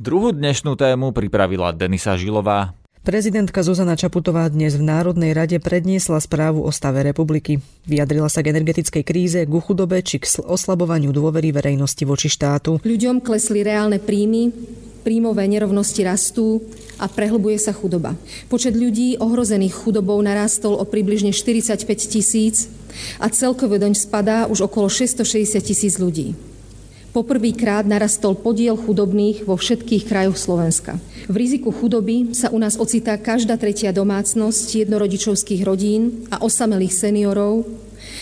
Druhú 0.00 0.32
dnešnú 0.32 0.80
tému 0.80 1.12
pripravila 1.12 1.76
Denisa 1.76 2.16
Žilová. 2.16 2.79
Prezidentka 3.00 3.64
Zuzana 3.64 3.96
Čaputová 3.96 4.44
dnes 4.52 4.76
v 4.76 4.84
Národnej 4.84 5.32
rade 5.32 5.56
predniesla 5.56 6.20
správu 6.20 6.60
o 6.60 6.68
stave 6.68 7.00
republiky. 7.00 7.64
Vyjadrila 7.88 8.28
sa 8.28 8.44
k 8.44 8.52
energetickej 8.52 9.00
kríze, 9.08 9.40
k 9.40 9.52
chudobe 9.56 10.04
či 10.04 10.20
k 10.20 10.28
oslabovaniu 10.44 11.08
dôvery 11.08 11.48
verejnosti 11.48 12.04
voči 12.04 12.28
štátu. 12.28 12.76
Ľuďom 12.84 13.24
klesli 13.24 13.64
reálne 13.64 13.96
príjmy, 13.96 14.52
príjmové 15.00 15.48
nerovnosti 15.48 15.96
rastú 16.04 16.60
a 17.00 17.08
prehlbuje 17.08 17.56
sa 17.56 17.72
chudoba. 17.72 18.20
Počet 18.52 18.76
ľudí 18.76 19.16
ohrozených 19.16 19.80
chudobou 19.80 20.20
narastol 20.20 20.76
o 20.76 20.84
približne 20.84 21.32
45 21.32 21.88
tisíc 22.04 22.68
a 23.16 23.32
celkové 23.32 23.80
doň 23.80 23.96
spadá 23.96 24.44
už 24.44 24.68
okolo 24.68 24.92
660 24.92 25.56
tisíc 25.64 25.96
ľudí. 25.96 26.49
Poprvýkrát 27.10 27.90
narastol 27.90 28.38
podiel 28.38 28.78
chudobných 28.78 29.42
vo 29.42 29.58
všetkých 29.58 30.06
krajoch 30.06 30.38
Slovenska. 30.38 30.94
V 31.26 31.34
riziku 31.34 31.74
chudoby 31.74 32.30
sa 32.38 32.54
u 32.54 32.58
nás 32.62 32.78
ocitá 32.78 33.18
každá 33.18 33.58
tretia 33.58 33.90
domácnosť 33.90 34.86
jednorodičovských 34.86 35.66
rodín 35.66 36.30
a 36.30 36.38
osamelých 36.38 36.94
seniorov 36.94 37.66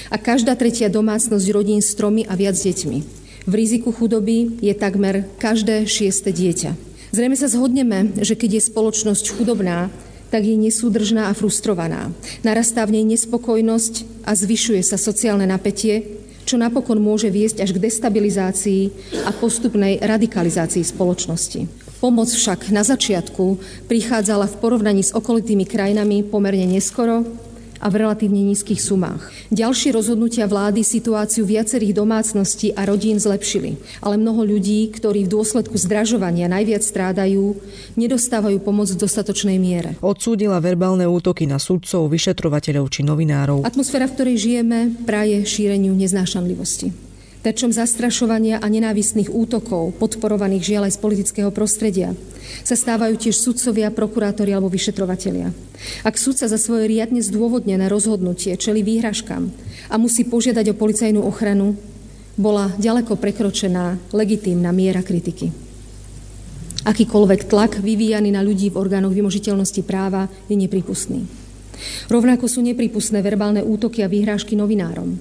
a 0.09 0.17
každá 0.17 0.57
tretia 0.57 0.89
domácnosť 0.89 1.47
rodín 1.53 1.85
s 1.85 1.93
tromi 1.93 2.25
a 2.25 2.33
viac 2.33 2.57
deťmi. 2.57 2.99
V 3.45 3.53
riziku 3.53 3.93
chudoby 3.93 4.57
je 4.65 4.73
takmer 4.73 5.29
každé 5.37 5.85
šieste 5.85 6.33
dieťa. 6.33 6.73
Zrejme 7.13 7.37
sa 7.37 7.49
zhodneme, 7.49 8.17
že 8.25 8.41
keď 8.41 8.57
je 8.57 8.69
spoločnosť 8.73 9.25
chudobná, 9.37 9.93
tak 10.29 10.45
je 10.45 10.57
nesúdržná 10.57 11.29
a 11.29 11.37
frustrovaná. 11.37 12.13
Narastá 12.45 12.85
v 12.85 13.01
nej 13.01 13.17
nespokojnosť 13.17 14.25
a 14.29 14.37
zvyšuje 14.37 14.81
sa 14.85 15.01
sociálne 15.01 15.49
napätie, 15.49 16.18
čo 16.49 16.57
napokon 16.57 16.97
môže 16.97 17.29
viesť 17.29 17.61
až 17.61 17.77
k 17.77 17.83
destabilizácii 17.85 18.83
a 19.29 19.31
postupnej 19.37 20.01
radikalizácii 20.01 20.81
spoločnosti. 20.81 21.69
Pomoc 22.01 22.33
však 22.33 22.73
na 22.73 22.81
začiatku 22.81 23.61
prichádzala 23.85 24.49
v 24.49 24.59
porovnaní 24.63 25.05
s 25.05 25.13
okolitými 25.13 25.69
krajinami 25.69 26.25
pomerne 26.25 26.65
neskoro 26.65 27.27
a 27.79 27.87
v 27.91 28.05
relatívne 28.05 28.43
nízkych 28.53 28.79
sumách. 28.79 29.33
Ďalšie 29.51 29.95
rozhodnutia 29.95 30.47
vlády 30.47 30.85
situáciu 30.87 31.49
viacerých 31.49 31.97
domácností 31.97 32.77
a 32.77 32.87
rodín 32.87 33.19
zlepšili, 33.19 33.81
ale 34.05 34.21
mnoho 34.21 34.45
ľudí, 34.45 34.91
ktorí 34.95 35.27
v 35.27 35.33
dôsledku 35.33 35.75
zdražovania 35.75 36.47
najviac 36.47 36.85
strádajú, 36.85 37.59
nedostávajú 37.97 38.59
pomoc 38.63 38.93
v 38.93 39.01
dostatočnej 39.01 39.59
miere. 39.59 39.97
Odsúdila 40.05 40.63
verbálne 40.63 41.09
útoky 41.09 41.49
na 41.49 41.57
sudcov, 41.57 42.07
vyšetrovateľov 42.13 42.87
či 42.93 43.01
novinárov. 43.03 43.65
Atmosféra, 43.65 44.07
v 44.07 44.15
ktorej 44.15 44.37
žijeme, 44.39 44.79
praje 45.09 45.43
šíreniu 45.49 45.97
neznášanlivosti 45.97 47.08
terčom 47.43 47.71
zastrašovania 47.71 48.59
a 48.59 48.67
nenávistných 48.67 49.31
útokov, 49.31 49.95
podporovaných 49.99 50.65
žiaľ 50.65 50.83
aj 50.91 50.95
z 50.99 51.03
politického 51.03 51.51
prostredia, 51.55 52.13
sa 52.65 52.75
stávajú 52.75 53.15
tiež 53.15 53.37
sudcovia, 53.37 53.93
prokurátori 53.93 54.51
alebo 54.57 54.73
vyšetrovatelia. 54.73 55.53
Ak 56.03 56.19
sudca 56.19 56.49
za 56.49 56.59
svoje 56.59 56.91
riadne 56.91 57.23
zdôvodnené 57.23 57.87
rozhodnutie 57.87 58.57
čeli 58.59 58.83
výhražkám 58.83 59.53
a 59.93 59.95
musí 60.01 60.27
požiadať 60.27 60.73
o 60.73 60.79
policajnú 60.79 61.21
ochranu, 61.23 61.79
bola 62.39 62.71
ďaleko 62.79 63.19
prekročená 63.19 63.99
legitímna 64.15 64.71
miera 64.71 65.03
kritiky. 65.03 65.51
Akýkoľvek 66.87 67.51
tlak 67.51 67.83
vyvíjaný 67.83 68.33
na 68.33 68.41
ľudí 68.41 68.71
v 68.71 68.79
orgánoch 68.79 69.13
vymožiteľnosti 69.13 69.83
práva 69.83 70.31
je 70.47 70.55
nepripustný. 70.55 71.27
Rovnako 72.09 72.47
sú 72.47 72.63
nepripustné 72.63 73.23
verbálne 73.23 73.63
útoky 73.63 74.03
a 74.03 74.11
výhrážky 74.11 74.55
novinárom, 74.55 75.19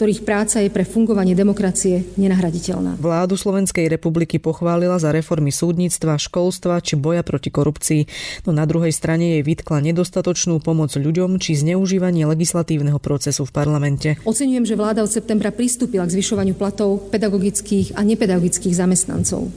ktorých 0.00 0.24
práca 0.24 0.64
je 0.64 0.72
pre 0.72 0.88
fungovanie 0.88 1.36
demokracie 1.36 2.08
nenahraditeľná. 2.16 2.96
Vládu 2.96 3.36
Slovenskej 3.36 3.84
republiky 3.84 4.40
pochválila 4.40 4.96
za 4.96 5.12
reformy 5.12 5.52
súdnictva, 5.52 6.16
školstva 6.16 6.80
či 6.80 6.96
boja 6.96 7.20
proti 7.20 7.52
korupcii, 7.52 8.08
no 8.48 8.56
na 8.56 8.64
druhej 8.64 8.96
strane 8.96 9.36
jej 9.36 9.44
vytkla 9.44 9.84
nedostatočnú 9.92 10.64
pomoc 10.64 10.96
ľuďom 10.96 11.36
či 11.36 11.52
zneužívanie 11.52 12.24
legislatívneho 12.24 12.96
procesu 12.96 13.44
v 13.44 13.52
parlamente. 13.52 14.16
Oceňujem, 14.24 14.64
že 14.64 14.80
vláda 14.80 15.04
od 15.04 15.12
septembra 15.12 15.52
pristúpila 15.52 16.08
k 16.08 16.16
zvyšovaniu 16.16 16.56
platov 16.56 17.12
pedagogických 17.12 17.92
a 17.92 18.00
nepedagogických 18.00 18.72
zamestnancov. 18.72 19.52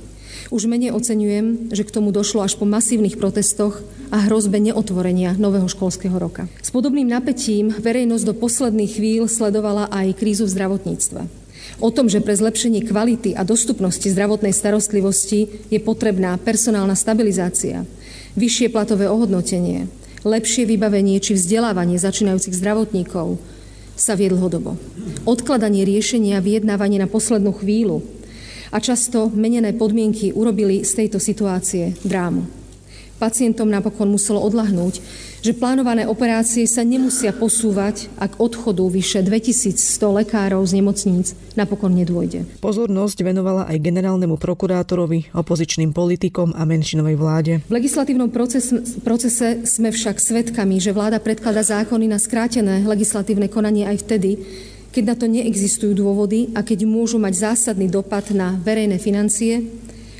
Už 0.54 0.70
menej 0.70 0.94
oceňujem, 0.94 1.74
že 1.74 1.82
k 1.82 1.90
tomu 1.90 2.14
došlo 2.14 2.46
až 2.46 2.54
po 2.54 2.70
masívnych 2.70 3.18
protestoch 3.18 3.82
a 4.14 4.22
hrozbe 4.30 4.62
neotvorenia 4.62 5.34
nového 5.34 5.66
školského 5.66 6.14
roka. 6.14 6.46
S 6.62 6.70
podobným 6.70 7.10
napätím 7.10 7.74
verejnosť 7.74 8.22
do 8.22 8.38
posledných 8.38 9.02
chvíľ 9.02 9.26
sledovala 9.26 9.90
aj 9.90 10.14
krízu 10.14 10.46
v 10.46 10.54
zdravotníctve. 10.54 11.26
O 11.82 11.90
tom, 11.90 12.06
že 12.06 12.22
pre 12.22 12.38
zlepšenie 12.38 12.86
kvality 12.86 13.34
a 13.34 13.42
dostupnosti 13.42 14.06
zdravotnej 14.06 14.54
starostlivosti 14.54 15.50
je 15.74 15.80
potrebná 15.82 16.38
personálna 16.38 16.94
stabilizácia, 16.94 17.90
vyššie 18.38 18.70
platové 18.70 19.10
ohodnotenie, 19.10 19.90
lepšie 20.22 20.70
vybavenie 20.70 21.18
či 21.18 21.34
vzdelávanie 21.34 21.98
začínajúcich 21.98 22.54
zdravotníkov, 22.54 23.42
sa 23.98 24.14
vie 24.14 24.30
dlhodobo. 24.30 24.78
Odkladanie 25.26 25.82
riešenia 25.82 26.38
a 26.38 26.46
vyjednávanie 26.46 27.02
na 27.02 27.10
poslednú 27.10 27.58
chvíľu 27.58 28.06
a 28.74 28.82
často 28.82 29.30
menené 29.30 29.70
podmienky 29.78 30.34
urobili 30.34 30.82
z 30.82 31.06
tejto 31.06 31.22
situácie 31.22 31.94
drámu. 32.02 32.64
Pacientom 33.22 33.70
napokon 33.70 34.10
muselo 34.10 34.42
odlahnúť, 34.44 35.00
že 35.40 35.56
plánované 35.56 36.04
operácie 36.04 36.68
sa 36.68 36.84
nemusia 36.84 37.32
posúvať, 37.32 38.12
ak 38.20 38.42
odchodu 38.42 38.84
vyše 38.90 39.24
2100 39.24 39.80
lekárov 40.24 40.60
z 40.66 40.82
nemocníc 40.82 41.32
napokon 41.56 41.94
nedôjde. 41.94 42.44
Pozornosť 42.60 43.24
venovala 43.24 43.70
aj 43.70 43.80
generálnemu 43.80 44.36
prokurátorovi, 44.36 45.32
opozičným 45.32 45.96
politikom 45.96 46.52
a 46.52 46.68
menšinovej 46.68 47.16
vláde. 47.16 47.54
V 47.70 47.76
legislatívnom 47.80 48.28
proces, 48.28 48.76
procese 49.06 49.64
sme 49.64 49.96
však 49.96 50.20
svedkami, 50.20 50.84
že 50.84 50.92
vláda 50.92 51.24
predklada 51.24 51.64
zákony 51.64 52.12
na 52.12 52.20
skrátené 52.20 52.84
legislatívne 52.84 53.48
konanie 53.48 53.88
aj 53.88 54.04
vtedy, 54.04 54.42
keď 54.94 55.04
na 55.10 55.16
to 55.18 55.26
neexistujú 55.26 55.98
dôvody 55.98 56.54
a 56.54 56.62
keď 56.62 56.86
môžu 56.86 57.18
mať 57.18 57.50
zásadný 57.50 57.90
dopad 57.90 58.30
na 58.30 58.54
verejné 58.62 59.02
financie 59.02 59.66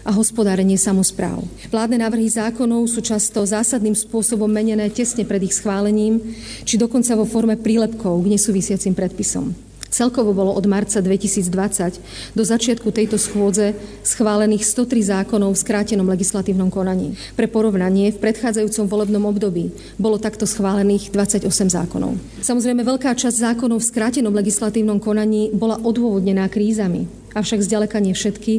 a 0.02 0.12
hospodárenie 0.12 0.76
samozpráv. 0.76 1.46
Vládne 1.70 2.02
návrhy 2.02 2.28
zákonov 2.28 2.90
sú 2.92 3.00
často 3.00 3.46
zásadným 3.46 3.96
spôsobom 3.96 4.50
menené 4.50 4.90
tesne 4.92 5.24
pred 5.24 5.46
ich 5.46 5.56
schválením, 5.56 6.20
či 6.68 6.76
dokonca 6.76 7.16
vo 7.16 7.24
forme 7.24 7.56
prílepkov 7.56 8.26
k 8.26 8.32
nesúvisiacim 8.34 8.98
predpisom. 8.98 9.73
Celkovo 9.94 10.34
bolo 10.34 10.58
od 10.58 10.66
marca 10.66 11.06
2020 11.06 12.34
do 12.34 12.42
začiatku 12.42 12.90
tejto 12.90 13.22
schôdze 13.22 13.78
schválených 14.02 14.66
103 14.66 15.22
zákonov 15.22 15.54
v 15.54 15.62
skrátenom 15.62 16.10
legislatívnom 16.10 16.74
konaní. 16.74 17.14
Pre 17.38 17.46
porovnanie, 17.46 18.10
v 18.10 18.18
predchádzajúcom 18.18 18.90
volebnom 18.90 19.30
období 19.30 19.70
bolo 20.02 20.18
takto 20.18 20.50
schválených 20.50 21.14
28 21.14 21.46
zákonov. 21.70 22.18
Samozrejme, 22.42 22.82
veľká 22.82 23.14
časť 23.14 23.54
zákonov 23.54 23.86
v 23.86 23.90
skrátenom 23.94 24.34
legislatívnom 24.34 24.98
konaní 24.98 25.54
bola 25.54 25.78
odôvodnená 25.78 26.50
krízami, 26.50 27.06
avšak 27.38 27.62
zďaleka 27.62 28.02
nie 28.02 28.18
všetky 28.18 28.54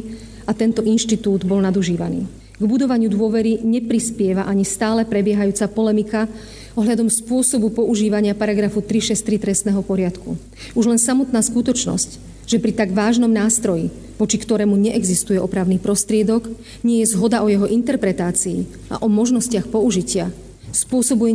a 0.47 0.55
tento 0.55 0.87
inštitút 0.87 1.43
bol 1.43 1.59
nadužívaný. 1.59 2.31
K 2.55 2.63
budovaniu 2.63 3.11
dôvery 3.11 3.59
neprispieva 3.67 4.47
ani 4.47 4.63
stále 4.63 5.03
prebiehajúca 5.03 5.67
polemika 5.67 6.31
ohľadom 6.75 7.07
spôsobu 7.07 7.71
používania 7.71 8.35
paragrafu 8.35 8.83
363 8.83 9.39
trestného 9.39 9.81
poriadku. 9.81 10.35
Už 10.75 10.85
len 10.91 10.99
samotná 10.99 11.39
skutočnosť, 11.39 12.35
že 12.45 12.61
pri 12.61 12.75
tak 12.75 12.93
vážnom 12.93 13.31
nástroji, 13.31 13.89
voči 14.21 14.37
ktorému 14.37 14.77
neexistuje 14.77 15.41
opravný 15.41 15.81
prostriedok, 15.81 16.51
nie 16.85 17.01
je 17.01 17.15
zhoda 17.15 17.41
o 17.41 17.49
jeho 17.49 17.65
interpretácii 17.65 18.91
a 18.93 19.01
o 19.01 19.07
možnostiach 19.09 19.71
použitia, 19.71 20.29
spôsobuje 20.75 21.33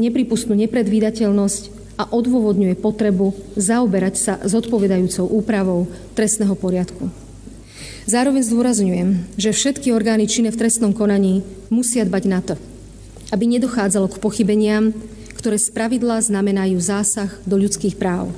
nepripustnú 0.00 0.56
nepredvídateľnosť 0.56 1.62
a 2.00 2.08
odôvodňuje 2.08 2.80
potrebu 2.80 3.36
zaoberať 3.60 4.14
sa 4.16 4.32
zodpovedajúcou 4.40 5.28
úpravou 5.28 5.84
trestného 6.16 6.56
poriadku. 6.56 7.12
Zároveň 8.08 8.42
zdôrazňujem, 8.42 9.08
že 9.36 9.52
všetky 9.52 9.92
orgány 9.92 10.24
činné 10.24 10.50
v 10.50 10.58
trestnom 10.64 10.96
konaní 10.96 11.44
musia 11.68 12.02
dbať 12.08 12.24
na 12.26 12.40
to, 12.40 12.56
aby 13.30 13.44
nedochádzalo 13.58 14.10
k 14.10 14.20
pochybeniam, 14.22 14.94
ktoré 15.38 15.56
spravidla 15.56 16.20
znamenajú 16.20 16.76
zásah 16.76 17.32
do 17.48 17.56
ľudských 17.56 17.96
práv. 17.96 18.28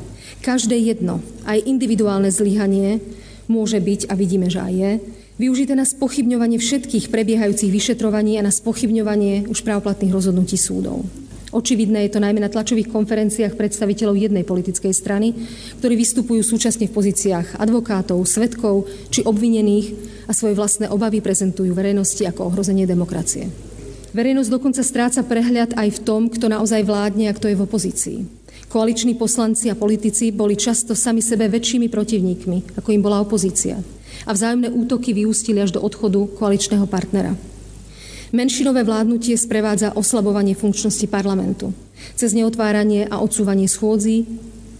Každé 0.45 0.79
jedno, 0.79 1.19
aj 1.43 1.67
individuálne 1.67 2.31
zlyhanie, 2.31 3.03
môže 3.51 3.77
byť, 3.83 4.07
a 4.09 4.15
vidíme, 4.15 4.47
že 4.47 4.63
aj 4.63 4.73
je, 4.73 4.93
využité 5.43 5.75
na 5.75 5.83
spochybňovanie 5.83 6.63
všetkých 6.63 7.11
prebiehajúcich 7.11 7.75
vyšetrovaní 7.75 8.39
a 8.39 8.47
na 8.47 8.55
spochybňovanie 8.55 9.51
už 9.51 9.67
právoplatných 9.67 10.15
rozhodnutí 10.15 10.55
súdov. 10.55 11.03
Očividné 11.53 12.09
je 12.09 12.17
to 12.17 12.25
najmä 12.25 12.41
na 12.41 12.49
tlačových 12.49 12.89
konferenciách 12.89 13.61
predstaviteľov 13.61 14.17
jednej 14.17 14.41
politickej 14.41 14.95
strany, 14.97 15.37
ktorí 15.85 16.01
vystupujú 16.01 16.41
súčasne 16.41 16.89
v 16.89 16.97
pozíciách 16.97 17.61
advokátov, 17.61 18.25
svetkov 18.25 18.89
či 19.13 19.21
obvinených 19.21 19.93
a 20.27 20.33
svoje 20.33 20.57
vlastné 20.57 20.89
obavy 20.89 21.21
prezentujú 21.21 21.77
verejnosti 21.77 22.25
ako 22.25 22.49
ohrozenie 22.49 22.89
demokracie. 22.89 23.72
Verejnosť 24.13 24.51
dokonca 24.53 24.85
stráca 24.85 25.25
prehľad 25.25 25.73
aj 25.73 25.89
v 25.89 26.03
tom, 26.05 26.29
kto 26.29 26.53
naozaj 26.53 26.85
vládne 26.85 27.33
a 27.33 27.37
kto 27.37 27.49
je 27.49 27.57
v 27.57 27.65
opozícii. 27.65 28.19
Koaliční 28.69 29.17
poslanci 29.17 29.73
a 29.73 29.77
politici 29.77 30.29
boli 30.33 30.57
často 30.57 30.93
sami 30.93 31.25
sebe 31.25 31.49
väčšími 31.49 31.89
protivníkmi, 31.89 32.77
ako 32.77 32.89
im 32.93 33.01
bola 33.01 33.25
opozícia. 33.25 33.81
A 34.29 34.31
vzájomné 34.37 34.69
útoky 34.69 35.17
vyústili 35.17 35.65
až 35.65 35.77
do 35.77 35.81
odchodu 35.81 36.29
koaličného 36.37 36.85
partnera. 36.85 37.33
Menšinové 38.33 38.85
vládnutie 38.85 39.37
sprevádza 39.37 39.93
oslabovanie 39.93 40.57
funkčnosti 40.57 41.05
parlamentu 41.09 41.73
cez 42.17 42.33
neotváranie 42.33 43.09
a 43.09 43.21
odsúvanie 43.21 43.69
schôdzí 43.69 44.25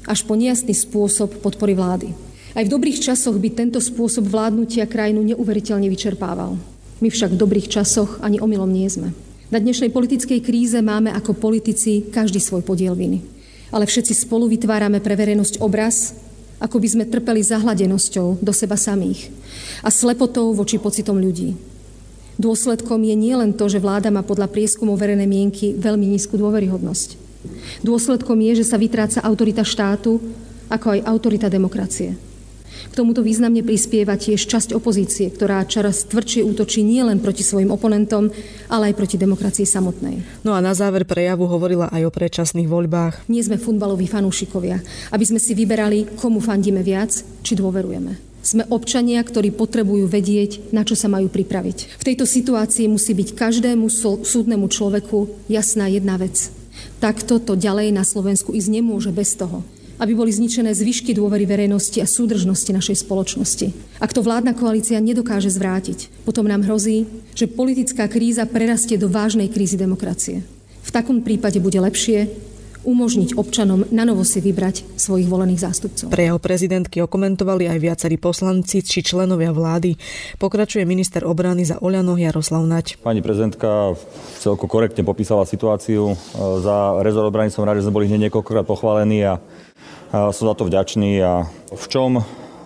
až 0.09 0.25
po 0.27 0.35
nejasný 0.35 0.75
spôsob 0.75 1.41
podpory 1.41 1.77
vlády. 1.77 2.11
Aj 2.53 2.65
v 2.65 2.73
dobrých 2.73 3.01
časoch 3.01 3.37
by 3.39 3.49
tento 3.53 3.81
spôsob 3.81 4.29
vládnutia 4.29 4.85
krajinu 4.85 5.25
neuveriteľne 5.25 5.89
vyčerpával. 5.89 6.72
My 7.03 7.11
však 7.11 7.35
v 7.35 7.41
dobrých 7.43 7.67
časoch 7.67 8.23
ani 8.23 8.39
omylom 8.39 8.71
nie 8.71 8.87
sme. 8.87 9.11
Na 9.51 9.59
dnešnej 9.59 9.91
politickej 9.91 10.39
kríze 10.39 10.79
máme 10.79 11.11
ako 11.11 11.35
politici 11.35 12.07
každý 12.07 12.39
svoj 12.39 12.63
podiel 12.63 12.95
viny. 12.95 13.27
Ale 13.75 13.91
všetci 13.91 14.15
spolu 14.15 14.47
vytvárame 14.47 15.03
pre 15.03 15.19
verejnosť 15.19 15.59
obraz, 15.59 16.15
ako 16.63 16.79
by 16.79 16.89
sme 16.95 17.11
trpeli 17.11 17.43
zahladenosťou 17.43 18.39
do 18.39 18.53
seba 18.55 18.79
samých 18.79 19.35
a 19.83 19.91
slepotou 19.91 20.55
voči 20.55 20.79
pocitom 20.79 21.19
ľudí. 21.19 21.59
Dôsledkom 22.39 23.03
je 23.03 23.19
nielen 23.19 23.51
to, 23.59 23.67
že 23.67 23.83
vláda 23.83 24.15
má 24.15 24.23
podľa 24.23 24.47
prieskumov 24.47 24.95
verejnej 24.95 25.27
mienky 25.27 25.75
veľmi 25.75 26.07
nízku 26.07 26.39
dôveryhodnosť. 26.39 27.19
Dôsledkom 27.83 28.39
je, 28.47 28.63
že 28.63 28.69
sa 28.71 28.79
vytráca 28.79 29.27
autorita 29.27 29.67
štátu, 29.67 30.23
ako 30.71 30.87
aj 30.95 31.05
autorita 31.11 31.51
demokracie. 31.51 32.15
K 32.91 32.95
tomuto 32.95 33.23
významne 33.23 33.63
prispieva 33.63 34.19
tiež 34.19 34.49
časť 34.49 34.75
opozície, 34.75 35.31
ktorá 35.31 35.63
čoraz 35.69 36.09
tvrdšie 36.09 36.43
útočí 36.43 36.83
nielen 36.83 37.23
proti 37.23 37.47
svojim 37.47 37.71
oponentom, 37.71 38.35
ale 38.73 38.91
aj 38.91 38.99
proti 38.99 39.17
demokracii 39.21 39.69
samotnej. 39.69 40.25
No 40.43 40.57
a 40.57 40.61
na 40.65 40.75
záver 40.75 41.07
prejavu 41.07 41.47
hovorila 41.47 41.93
aj 41.93 42.09
o 42.09 42.15
predčasných 42.15 42.67
voľbách. 42.67 43.29
Nie 43.31 43.45
sme 43.47 43.61
futbaloví 43.61 44.11
fanúšikovia, 44.11 44.83
aby 45.15 45.25
sme 45.29 45.39
si 45.39 45.53
vyberali, 45.55 46.19
komu 46.19 46.43
fandíme 46.43 46.83
viac, 46.83 47.15
či 47.47 47.53
dôverujeme. 47.55 48.33
Sme 48.43 48.67
občania, 48.75 49.23
ktorí 49.23 49.55
potrebujú 49.55 50.11
vedieť, 50.11 50.75
na 50.75 50.83
čo 50.83 50.99
sa 50.99 51.07
majú 51.07 51.31
pripraviť. 51.31 52.03
V 52.03 52.07
tejto 52.11 52.27
situácii 52.27 52.91
musí 52.91 53.15
byť 53.15 53.39
každému 53.39 53.87
súdnemu 54.27 54.67
človeku 54.67 55.47
jasná 55.47 55.87
jedna 55.87 56.19
vec. 56.19 56.51
Takto 56.99 57.39
to 57.39 57.55
ďalej 57.55 57.95
na 57.95 58.03
Slovensku 58.03 58.51
ísť 58.51 58.83
nemôže 58.83 59.15
bez 59.15 59.39
toho, 59.39 59.63
aby 60.03 60.19
boli 60.19 60.35
zničené 60.35 60.75
zvyšky 60.75 61.15
dôvery 61.15 61.47
verejnosti 61.47 62.03
a 62.03 62.11
súdržnosti 62.11 62.75
našej 62.75 63.07
spoločnosti. 63.07 63.71
Ak 64.03 64.11
to 64.11 64.19
vládna 64.19 64.59
koalícia 64.59 64.99
nedokáže 64.99 65.55
zvrátiť, 65.55 66.27
potom 66.27 66.51
nám 66.51 66.67
hrozí, 66.67 67.07
že 67.39 67.47
politická 67.47 68.11
kríza 68.11 68.43
prerastie 68.51 68.99
do 68.99 69.07
vážnej 69.07 69.47
krízy 69.47 69.79
demokracie. 69.79 70.43
V 70.83 70.91
takom 70.91 71.23
prípade 71.23 71.63
bude 71.63 71.79
lepšie, 71.79 72.27
umožniť 72.83 73.39
občanom 73.39 73.87
na 73.95 74.03
novo 74.03 74.27
si 74.27 74.43
vybrať 74.43 74.99
svojich 74.99 75.31
volených 75.31 75.63
zástupcov. 75.63 76.11
Pre 76.11 76.25
jeho 76.27 76.39
prezidentky 76.43 76.99
okomentovali 77.03 77.71
aj 77.71 77.79
viacerí 77.79 78.19
poslanci 78.19 78.83
či 78.83 79.01
členovia 79.07 79.55
vlády. 79.55 79.95
Pokračuje 80.39 80.83
minister 80.85 81.23
obrany 81.23 81.63
za 81.63 81.79
Oľano 81.79 82.19
Jaroslav 82.19 82.67
Nať. 82.67 82.99
Pani 83.03 83.23
prezidentka 83.23 83.95
celko 84.43 84.67
korektne 84.67 85.07
popísala 85.07 85.47
situáciu. 85.47 86.19
Za 86.37 87.01
rezort 87.01 87.31
obrany 87.31 87.55
som 87.55 87.63
rád, 87.63 87.79
že 87.79 87.87
sme 87.87 87.97
boli 87.97 88.11
hneď 88.11 88.29
niekoľkokrát 88.29 88.67
pochválení 88.67 89.23
a 89.25 89.39
som 90.13 90.45
za 90.51 90.55
to 90.59 90.69
vďačný. 90.69 91.23
A 91.23 91.47
v 91.73 91.87
čom 91.89 92.21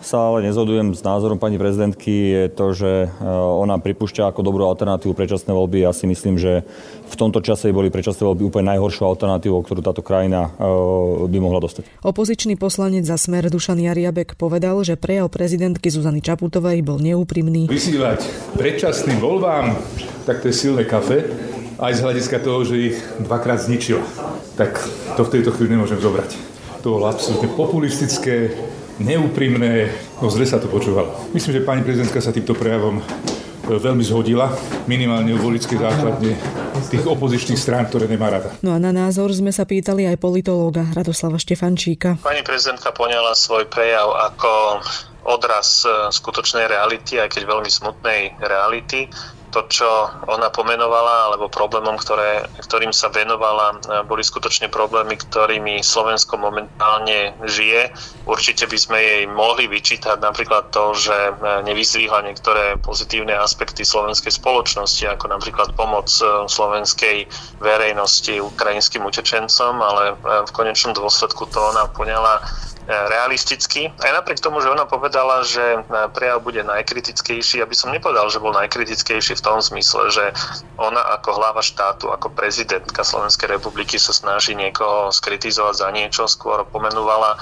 sa 0.07 0.31
ale 0.31 0.47
nezhodujem 0.47 0.95
s 0.95 1.03
názorom 1.03 1.35
pani 1.35 1.59
prezidentky, 1.59 2.31
je 2.31 2.45
to, 2.55 2.67
že 2.71 2.91
e, 3.11 3.27
ona 3.27 3.75
pripúšťa 3.83 4.31
ako 4.31 4.47
dobrú 4.47 4.63
alternatívu 4.71 5.19
predčasné 5.19 5.51
voľby. 5.51 5.83
Ja 5.83 5.91
si 5.91 6.07
myslím, 6.07 6.39
že 6.39 6.63
v 7.11 7.15
tomto 7.19 7.43
čase 7.43 7.75
boli 7.75 7.91
predčasné 7.91 8.23
voľby 8.23 8.47
úplne 8.47 8.71
najhoršou 8.71 9.03
alternatívou, 9.03 9.67
ktorú 9.67 9.83
táto 9.83 10.07
krajina 10.07 10.55
e, 10.55 11.27
by 11.27 11.39
mohla 11.43 11.59
dostať. 11.59 12.07
Opozičný 12.07 12.55
poslanec 12.55 13.03
za 13.03 13.19
smer 13.19 13.51
Dušan 13.51 13.83
Jariabek 13.83 14.39
povedal, 14.39 14.79
že 14.87 14.95
prejav 14.95 15.27
prezidentky 15.27 15.91
Zuzany 15.91 16.23
Čaputovej 16.23 16.87
bol 16.87 17.03
neúprimný. 17.03 17.67
Vysílať 17.67 18.23
predčasným 18.55 19.19
voľbám, 19.19 19.75
tak 20.23 20.39
to 20.39 20.55
je 20.55 20.55
silné 20.55 20.87
kafe, 20.87 21.27
aj 21.83 21.93
z 21.99 22.01
hľadiska 22.07 22.39
toho, 22.47 22.63
že 22.63 22.95
ich 22.95 22.97
dvakrát 23.27 23.59
zničila. 23.59 24.07
Tak 24.55 24.79
to 25.19 25.27
v 25.27 25.33
tejto 25.35 25.51
chvíli 25.51 25.75
nemôžem 25.75 25.99
zobrať. 25.99 26.39
To 26.87 26.95
bolo 26.95 27.11
absolútne 27.11 27.51
populistické, 27.59 28.55
neúprimné, 29.01 29.93
no 30.21 30.29
zle 30.33 30.49
sa 30.49 30.57
to 30.57 30.69
počúvalo. 30.71 31.33
Myslím, 31.33 31.61
že 31.61 31.67
pani 31.67 31.83
prezidentka 31.85 32.21
sa 32.21 32.33
týmto 32.33 32.57
prejavom 32.57 33.01
e, 33.01 33.03
veľmi 33.77 34.05
zhodila, 34.05 34.53
minimálne 34.89 35.37
v 35.37 35.41
volickej 35.41 35.79
základne 35.79 36.33
tých 36.89 37.05
opozičných 37.05 37.61
strán, 37.61 37.89
ktoré 37.89 38.09
nemá 38.09 38.33
rada. 38.33 38.53
No 38.65 38.73
a 38.73 38.79
na 38.81 38.93
názor 38.93 39.33
sme 39.33 39.53
sa 39.53 39.69
pýtali 39.69 40.09
aj 40.09 40.17
politológa 40.21 40.87
Radoslava 40.97 41.37
Štefančíka. 41.37 42.21
Pani 42.25 42.41
prezidentka 42.47 42.93
poňala 42.93 43.37
svoj 43.37 43.69
prejav 43.69 44.09
ako 44.33 44.51
odraz 45.27 45.83
e, 45.85 45.91
skutočnej 46.15 46.71
reality, 46.71 47.19
aj 47.19 47.35
keď 47.35 47.43
veľmi 47.51 47.71
smutnej 47.71 48.39
reality 48.41 49.11
to, 49.57 49.65
čo 49.73 49.89
ona 50.29 50.53
pomenovala, 50.53 51.33
alebo 51.33 51.49
problémom, 51.49 51.97
ktoré, 51.97 52.45
ktorým 52.61 52.93
sa 52.93 53.09
venovala, 53.09 53.81
e, 53.81 54.05
boli 54.05 54.21
skutočne 54.21 54.69
problémy, 54.69 55.17
ktorými 55.17 55.81
Slovensko 55.81 56.37
momentálne 56.37 57.33
žije. 57.49 57.89
Určite 58.29 58.69
by 58.69 58.77
sme 58.77 58.99
jej 59.01 59.25
mohli 59.25 59.65
vyčítať 59.65 60.21
napríklad 60.21 60.69
to, 60.77 60.93
že 60.93 61.17
e, 61.17 61.33
nevyzvíhla 61.65 62.21
niektoré 62.29 62.77
pozitívne 62.85 63.33
aspekty 63.33 63.81
slovenskej 63.81 64.37
spoločnosti, 64.37 65.09
ako 65.09 65.33
napríklad 65.33 65.73
pomoc 65.73 66.13
e, 66.21 66.45
slovenskej 66.45 67.25
verejnosti 67.65 68.37
ukrajinským 68.37 69.09
utečencom, 69.09 69.81
ale 69.81 70.21
v 70.21 70.51
konečnom 70.53 70.93
dôsledku 70.93 71.49
to 71.49 71.57
ona 71.73 71.89
poňala 71.97 72.45
realisticky. 72.87 73.91
Aj 73.99 74.15
napriek 74.15 74.39
tomu, 74.39 74.63
že 74.63 74.71
ona 74.71 74.87
povedala, 74.87 75.43
že 75.43 75.61
e, 75.61 75.79
prejav 76.15 76.39
bude 76.39 76.63
najkritickejší, 76.63 77.59
aby 77.59 77.75
som 77.75 77.91
nepovedal, 77.91 78.31
že 78.31 78.39
bol 78.39 78.55
najkritickejší 78.55 79.35
v 79.35 79.45
tom 79.45 79.59
zmysle, 79.59 80.15
že 80.15 80.25
ona 80.79 81.03
ako 81.19 81.35
hlava 81.35 81.63
štátu, 81.67 82.15
ako 82.15 82.31
prezidentka 82.31 83.03
Slovenskej 83.03 83.59
republiky 83.59 83.99
sa 83.99 84.15
snaží 84.15 84.55
niekoho 84.55 85.11
skritizovať 85.11 85.75
za 85.75 85.89
niečo, 85.91 86.31
skôr 86.31 86.63
pomenovala 86.71 87.35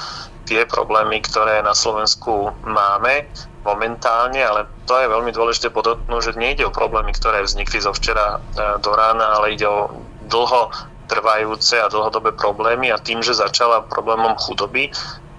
tie 0.48 0.64
problémy, 0.64 1.20
ktoré 1.20 1.60
na 1.60 1.76
Slovensku 1.76 2.52
máme 2.64 3.28
momentálne, 3.64 4.40
ale 4.44 4.68
to 4.84 4.96
je 5.00 5.08
veľmi 5.08 5.32
dôležité 5.32 5.72
podotknúť, 5.72 6.20
že 6.20 6.40
nejde 6.40 6.68
o 6.68 6.72
problémy, 6.72 7.16
ktoré 7.16 7.40
vznikli 7.44 7.80
zo 7.84 7.92
včera 7.92 8.40
e, 8.40 8.80
do 8.80 8.92
rána, 8.96 9.40
ale 9.40 9.56
ide 9.56 9.68
o 9.68 9.92
dlho 10.24 10.72
trvajúce 11.04 11.76
a 11.76 11.92
dlhodobé 11.92 12.32
problémy 12.32 12.88
a 12.88 12.96
tým, 12.96 13.20
že 13.20 13.36
začala 13.36 13.84
problémom 13.92 14.36
chudoby, 14.40 14.88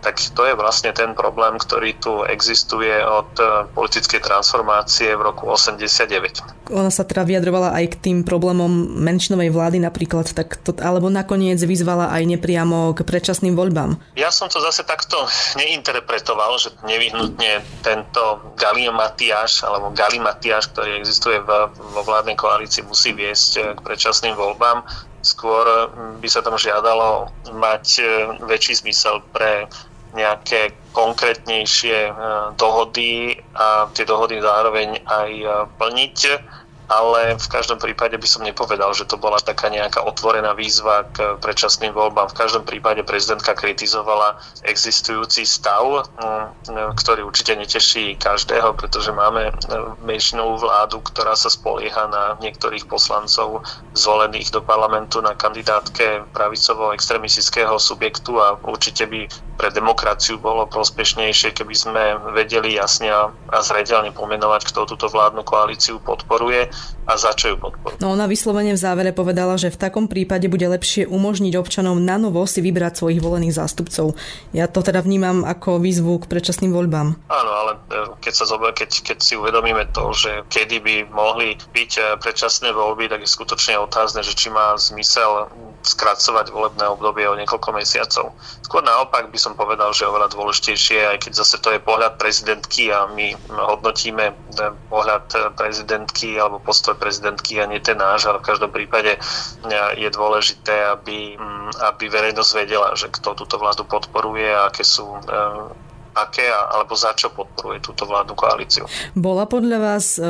tak 0.05 0.21
to 0.37 0.45
je 0.45 0.53
vlastne 0.53 0.93
ten 0.93 1.17
problém, 1.17 1.57
ktorý 1.57 1.97
tu 1.97 2.21
existuje 2.29 2.93
od 3.01 3.33
e, 3.41 3.65
politickej 3.73 4.21
transformácie 4.21 5.17
v 5.17 5.25
roku 5.25 5.49
89. 5.49 6.69
Ona 6.69 6.93
sa 6.93 7.01
teda 7.01 7.25
vyjadrovala 7.25 7.73
aj 7.73 7.97
k 7.97 7.99
tým 8.05 8.17
problémom 8.21 8.69
menšinovej 9.01 9.49
vlády 9.49 9.81
napríklad, 9.81 10.29
tak 10.29 10.61
to, 10.61 10.77
alebo 10.77 11.09
nakoniec 11.09 11.57
vyzvala 11.57 12.13
aj 12.13 12.37
nepriamo 12.37 12.93
k 12.93 13.01
predčasným 13.01 13.57
voľbám. 13.57 13.97
Ja 14.13 14.29
som 14.29 14.45
to 14.45 14.61
zase 14.61 14.85
takto 14.85 15.25
neinterpretoval, 15.57 16.61
že 16.61 16.69
nevyhnutne 16.85 17.65
tento 17.81 18.53
galimatiaš 18.61 19.65
alebo 19.65 19.89
galimatiaš, 19.89 20.69
ktorý 20.69 21.01
existuje 21.01 21.41
v, 21.41 21.49
vo 21.73 22.01
vládnej 22.05 22.37
koalícii, 22.37 22.85
musí 22.85 23.09
viesť 23.09 23.51
e, 23.57 23.61
k 23.73 23.79
predčasným 23.81 24.37
voľbám. 24.37 24.85
Skôr 25.25 25.89
by 26.21 26.29
sa 26.29 26.45
tam 26.45 26.53
žiadalo 26.53 27.33
mať 27.57 27.85
e, 27.97 28.03
väčší 28.45 28.85
zmysel 28.85 29.25
pre 29.33 29.65
nejaké 30.15 30.71
konkrétnejšie 30.95 32.09
e, 32.09 32.13
dohody 32.55 33.35
a 33.53 33.91
tie 33.91 34.07
dohody 34.07 34.39
zároveň 34.39 35.03
aj 35.03 35.31
e, 35.31 35.47
plniť 35.75 36.17
ale 36.85 37.33
v 37.35 37.47
každom 37.49 37.81
prípade 37.81 38.13
by 38.13 38.27
som 38.29 38.45
nepovedal, 38.45 38.93
že 38.93 39.09
to 39.09 39.17
bola 39.17 39.41
taká 39.41 39.73
nejaká 39.73 40.05
otvorená 40.05 40.53
výzva 40.53 41.09
k 41.09 41.37
predčasným 41.41 41.91
voľbám. 41.91 42.29
V 42.29 42.37
každom 42.37 42.63
prípade 42.63 43.01
prezidentka 43.01 43.57
kritizovala 43.57 44.37
existujúci 44.61 45.45
stav, 45.49 46.05
mm, 46.21 46.93
ktorý 46.93 47.25
určite 47.25 47.57
neteší 47.57 48.17
každého, 48.21 48.77
pretože 48.77 49.09
máme 49.09 49.49
menšinovú 50.05 50.69
vládu, 50.69 51.01
ktorá 51.01 51.33
sa 51.33 51.49
spolieha 51.49 52.05
na 52.09 52.23
niektorých 52.37 52.85
poslancov 52.85 53.65
zvolených 53.97 54.53
do 54.53 54.61
parlamentu 54.61 55.25
na 55.25 55.33
kandidátke 55.33 56.27
pravicovo-extremistického 56.37 57.73
subjektu 57.81 58.37
a 58.37 58.61
určite 58.61 59.09
by 59.09 59.25
pre 59.55 59.71
demokraciu 59.71 60.37
bolo 60.37 60.67
prospešnejšie, 60.67 61.55
keby 61.55 61.75
sme 61.75 62.03
vedeli 62.35 62.75
jasne 62.75 63.07
a 63.09 63.31
zreteľne 63.63 64.11
pomenovať, 64.11 64.67
kto 64.67 64.85
túto 64.85 65.07
vládnu 65.07 65.47
koalíciu 65.47 66.03
podporuje 66.03 66.67
a 67.05 67.13
za 67.21 67.31
čo 67.37 67.53
ju 67.53 67.57
podporujú. 67.61 68.01
No 68.01 68.17
ona 68.17 68.25
vyslovene 68.25 68.73
v 68.73 68.81
závere 68.81 69.13
povedala, 69.13 69.55
že 69.61 69.69
v 69.69 69.77
takom 69.77 70.09
prípade 70.09 70.49
bude 70.49 70.65
lepšie 70.65 71.05
umožniť 71.05 71.53
občanom 71.53 72.01
na 72.01 72.17
novo 72.17 72.41
si 72.49 72.65
vybrať 72.65 72.97
svojich 72.97 73.21
volených 73.21 73.53
zástupcov. 73.53 74.17
Ja 74.51 74.65
to 74.65 74.81
teda 74.81 75.05
vnímam 75.05 75.45
ako 75.45 75.77
výzvu 75.77 76.25
k 76.25 76.29
predčasným 76.29 76.73
voľbám. 76.73 77.13
Áno, 77.29 77.51
ale 77.53 77.71
e, 77.93 78.17
keď, 78.25 78.33
sa 78.33 78.45
zober, 78.49 78.73
keď, 78.73 79.05
keď 79.05 79.17
si 79.21 79.37
uvedomíme 79.37 79.85
to, 79.93 80.09
že 80.17 80.43
kedy 80.49 80.81
by 80.81 80.95
mohli 81.13 81.53
byť 81.77 81.91
e, 81.95 82.01
predčasné 82.17 82.73
voľby, 82.73 83.05
tak 83.05 83.21
je 83.21 83.29
skutočne 83.29 83.77
otázne, 83.77 84.25
že 84.25 84.33
či 84.33 84.49
má 84.49 84.73
zmysel 84.73 85.45
skracovať 85.85 86.49
volebné 86.49 86.89
obdobie 86.89 87.29
o 87.29 87.37
niekoľko 87.37 87.69
mesiacov. 87.77 88.33
Skôr 88.65 88.81
naopak 88.81 89.29
by 89.29 89.37
som 89.37 89.53
povedal, 89.53 89.93
že 89.93 90.09
oveľa 90.09 90.33
dôležitejšie, 90.33 91.13
aj 91.13 91.17
keď 91.29 91.45
zase 91.45 91.61
to 91.61 91.69
je 91.69 91.85
pohľad 91.85 92.17
prezidentky 92.17 92.89
a 92.89 93.05
my 93.05 93.37
hodnotíme 93.53 94.33
pohľad 94.89 95.53
prezidentky 95.53 96.41
alebo 96.41 96.57
postoj 96.65 96.97
prezidentky 96.97 97.61
a 97.61 97.69
nie 97.69 97.77
ten 97.77 97.95
náš, 97.95 98.25
ale 98.25 98.41
v 98.41 98.47
každom 98.49 98.73
prípade 98.73 99.21
je 99.95 100.09
dôležité, 100.09 100.97
aby, 100.97 101.37
aby 101.85 102.03
verejnosť 102.09 102.51
vedela, 102.57 102.97
že 102.97 103.13
kto 103.13 103.37
túto 103.37 103.61
vládu 103.61 103.85
podporuje 103.85 104.49
a 104.49 104.73
aké 104.73 104.81
sú 104.81 105.05
aké 106.15 106.47
alebo 106.47 106.95
za 106.95 107.11
čo 107.11 107.27
podporuje 107.27 107.83
túto 107.83 108.07
vládnu 108.07 108.39
koalíciu. 108.39 108.87
Bola 109.13 109.43
podľa 109.43 109.77
vás 109.83 110.15
e, 110.15 110.23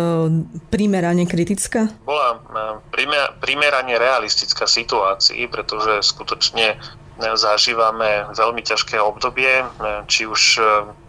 primerane 0.73 1.29
kritická? 1.29 1.93
Bola 2.01 2.41
e, 2.89 3.07
primerane 3.37 3.93
realistická 4.01 4.65
situácii, 4.65 5.45
pretože 5.45 6.01
skutočne 6.01 6.81
zažívame 7.19 8.27
veľmi 8.35 8.61
ťažké 8.63 8.99
obdobie, 8.99 9.63
e, 9.63 9.65
či 10.07 10.27
už 10.27 10.59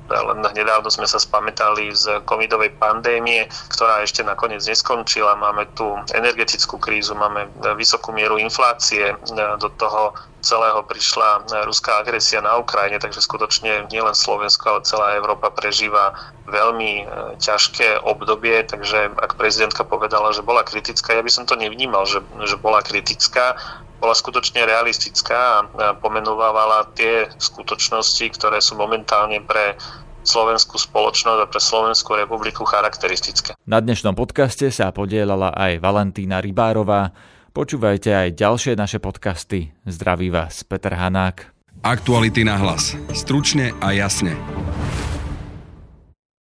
len 0.06 0.38
nedávno 0.54 0.86
sme 0.86 1.06
sa 1.06 1.18
spamätali 1.18 1.90
z 1.90 2.22
covidovej 2.22 2.78
pandémie, 2.78 3.50
ktorá 3.74 4.06
ešte 4.06 4.22
nakoniec 4.22 4.62
neskončila. 4.62 5.34
Máme 5.34 5.66
tu 5.74 5.98
energetickú 6.14 6.78
krízu, 6.78 7.18
máme 7.18 7.50
vysokú 7.74 8.14
mieru 8.14 8.38
inflácie, 8.38 9.18
do 9.58 9.68
toho 9.74 10.14
celého 10.46 10.78
prišla 10.86 11.50
ruská 11.66 11.98
agresia 11.98 12.38
na 12.38 12.54
Ukrajine, 12.54 13.02
takže 13.02 13.18
skutočne 13.18 13.90
nielen 13.90 14.14
Slovensko, 14.14 14.78
ale 14.78 14.86
celá 14.86 15.18
Európa 15.18 15.50
prežíva 15.50 16.14
veľmi 16.46 17.02
e, 17.02 17.04
ťažké 17.42 18.06
obdobie, 18.06 18.62
takže 18.62 19.10
ak 19.18 19.34
prezidentka 19.34 19.82
povedala, 19.82 20.30
že 20.30 20.46
bola 20.46 20.62
kritická, 20.62 21.18
ja 21.18 21.26
by 21.26 21.32
som 21.34 21.50
to 21.50 21.58
nevnímal, 21.58 22.06
že, 22.06 22.22
že 22.46 22.54
bola 22.54 22.78
kritická, 22.78 23.58
bola 23.98 24.14
skutočne 24.14 24.64
realistická 24.64 25.38
a 25.38 25.58
pomenovávala 25.98 26.92
tie 26.96 27.28
skutočnosti, 27.40 28.24
ktoré 28.36 28.60
sú 28.60 28.76
momentálne 28.76 29.40
pre 29.42 29.76
slovenskú 30.26 30.74
spoločnosť 30.74 31.40
a 31.42 31.46
pre 31.46 31.62
Slovenskú 31.62 32.18
republiku 32.18 32.66
charakteristické. 32.66 33.54
Na 33.62 33.78
dnešnom 33.78 34.18
podcaste 34.18 34.74
sa 34.74 34.90
podielala 34.90 35.54
aj 35.54 35.78
Valentína 35.78 36.42
Rybárová, 36.42 37.14
Počúvajte 37.56 38.12
aj 38.12 38.28
ďalšie 38.36 38.76
naše 38.76 39.00
podcasty. 39.00 39.72
Zdraví 39.88 40.28
vás 40.28 40.60
Peter 40.60 40.92
Hanák. 40.92 41.56
Aktuality 41.80 42.44
na 42.44 42.60
hlas. 42.60 42.92
Stručne 43.16 43.72
a 43.80 43.96
jasne. 43.96 44.36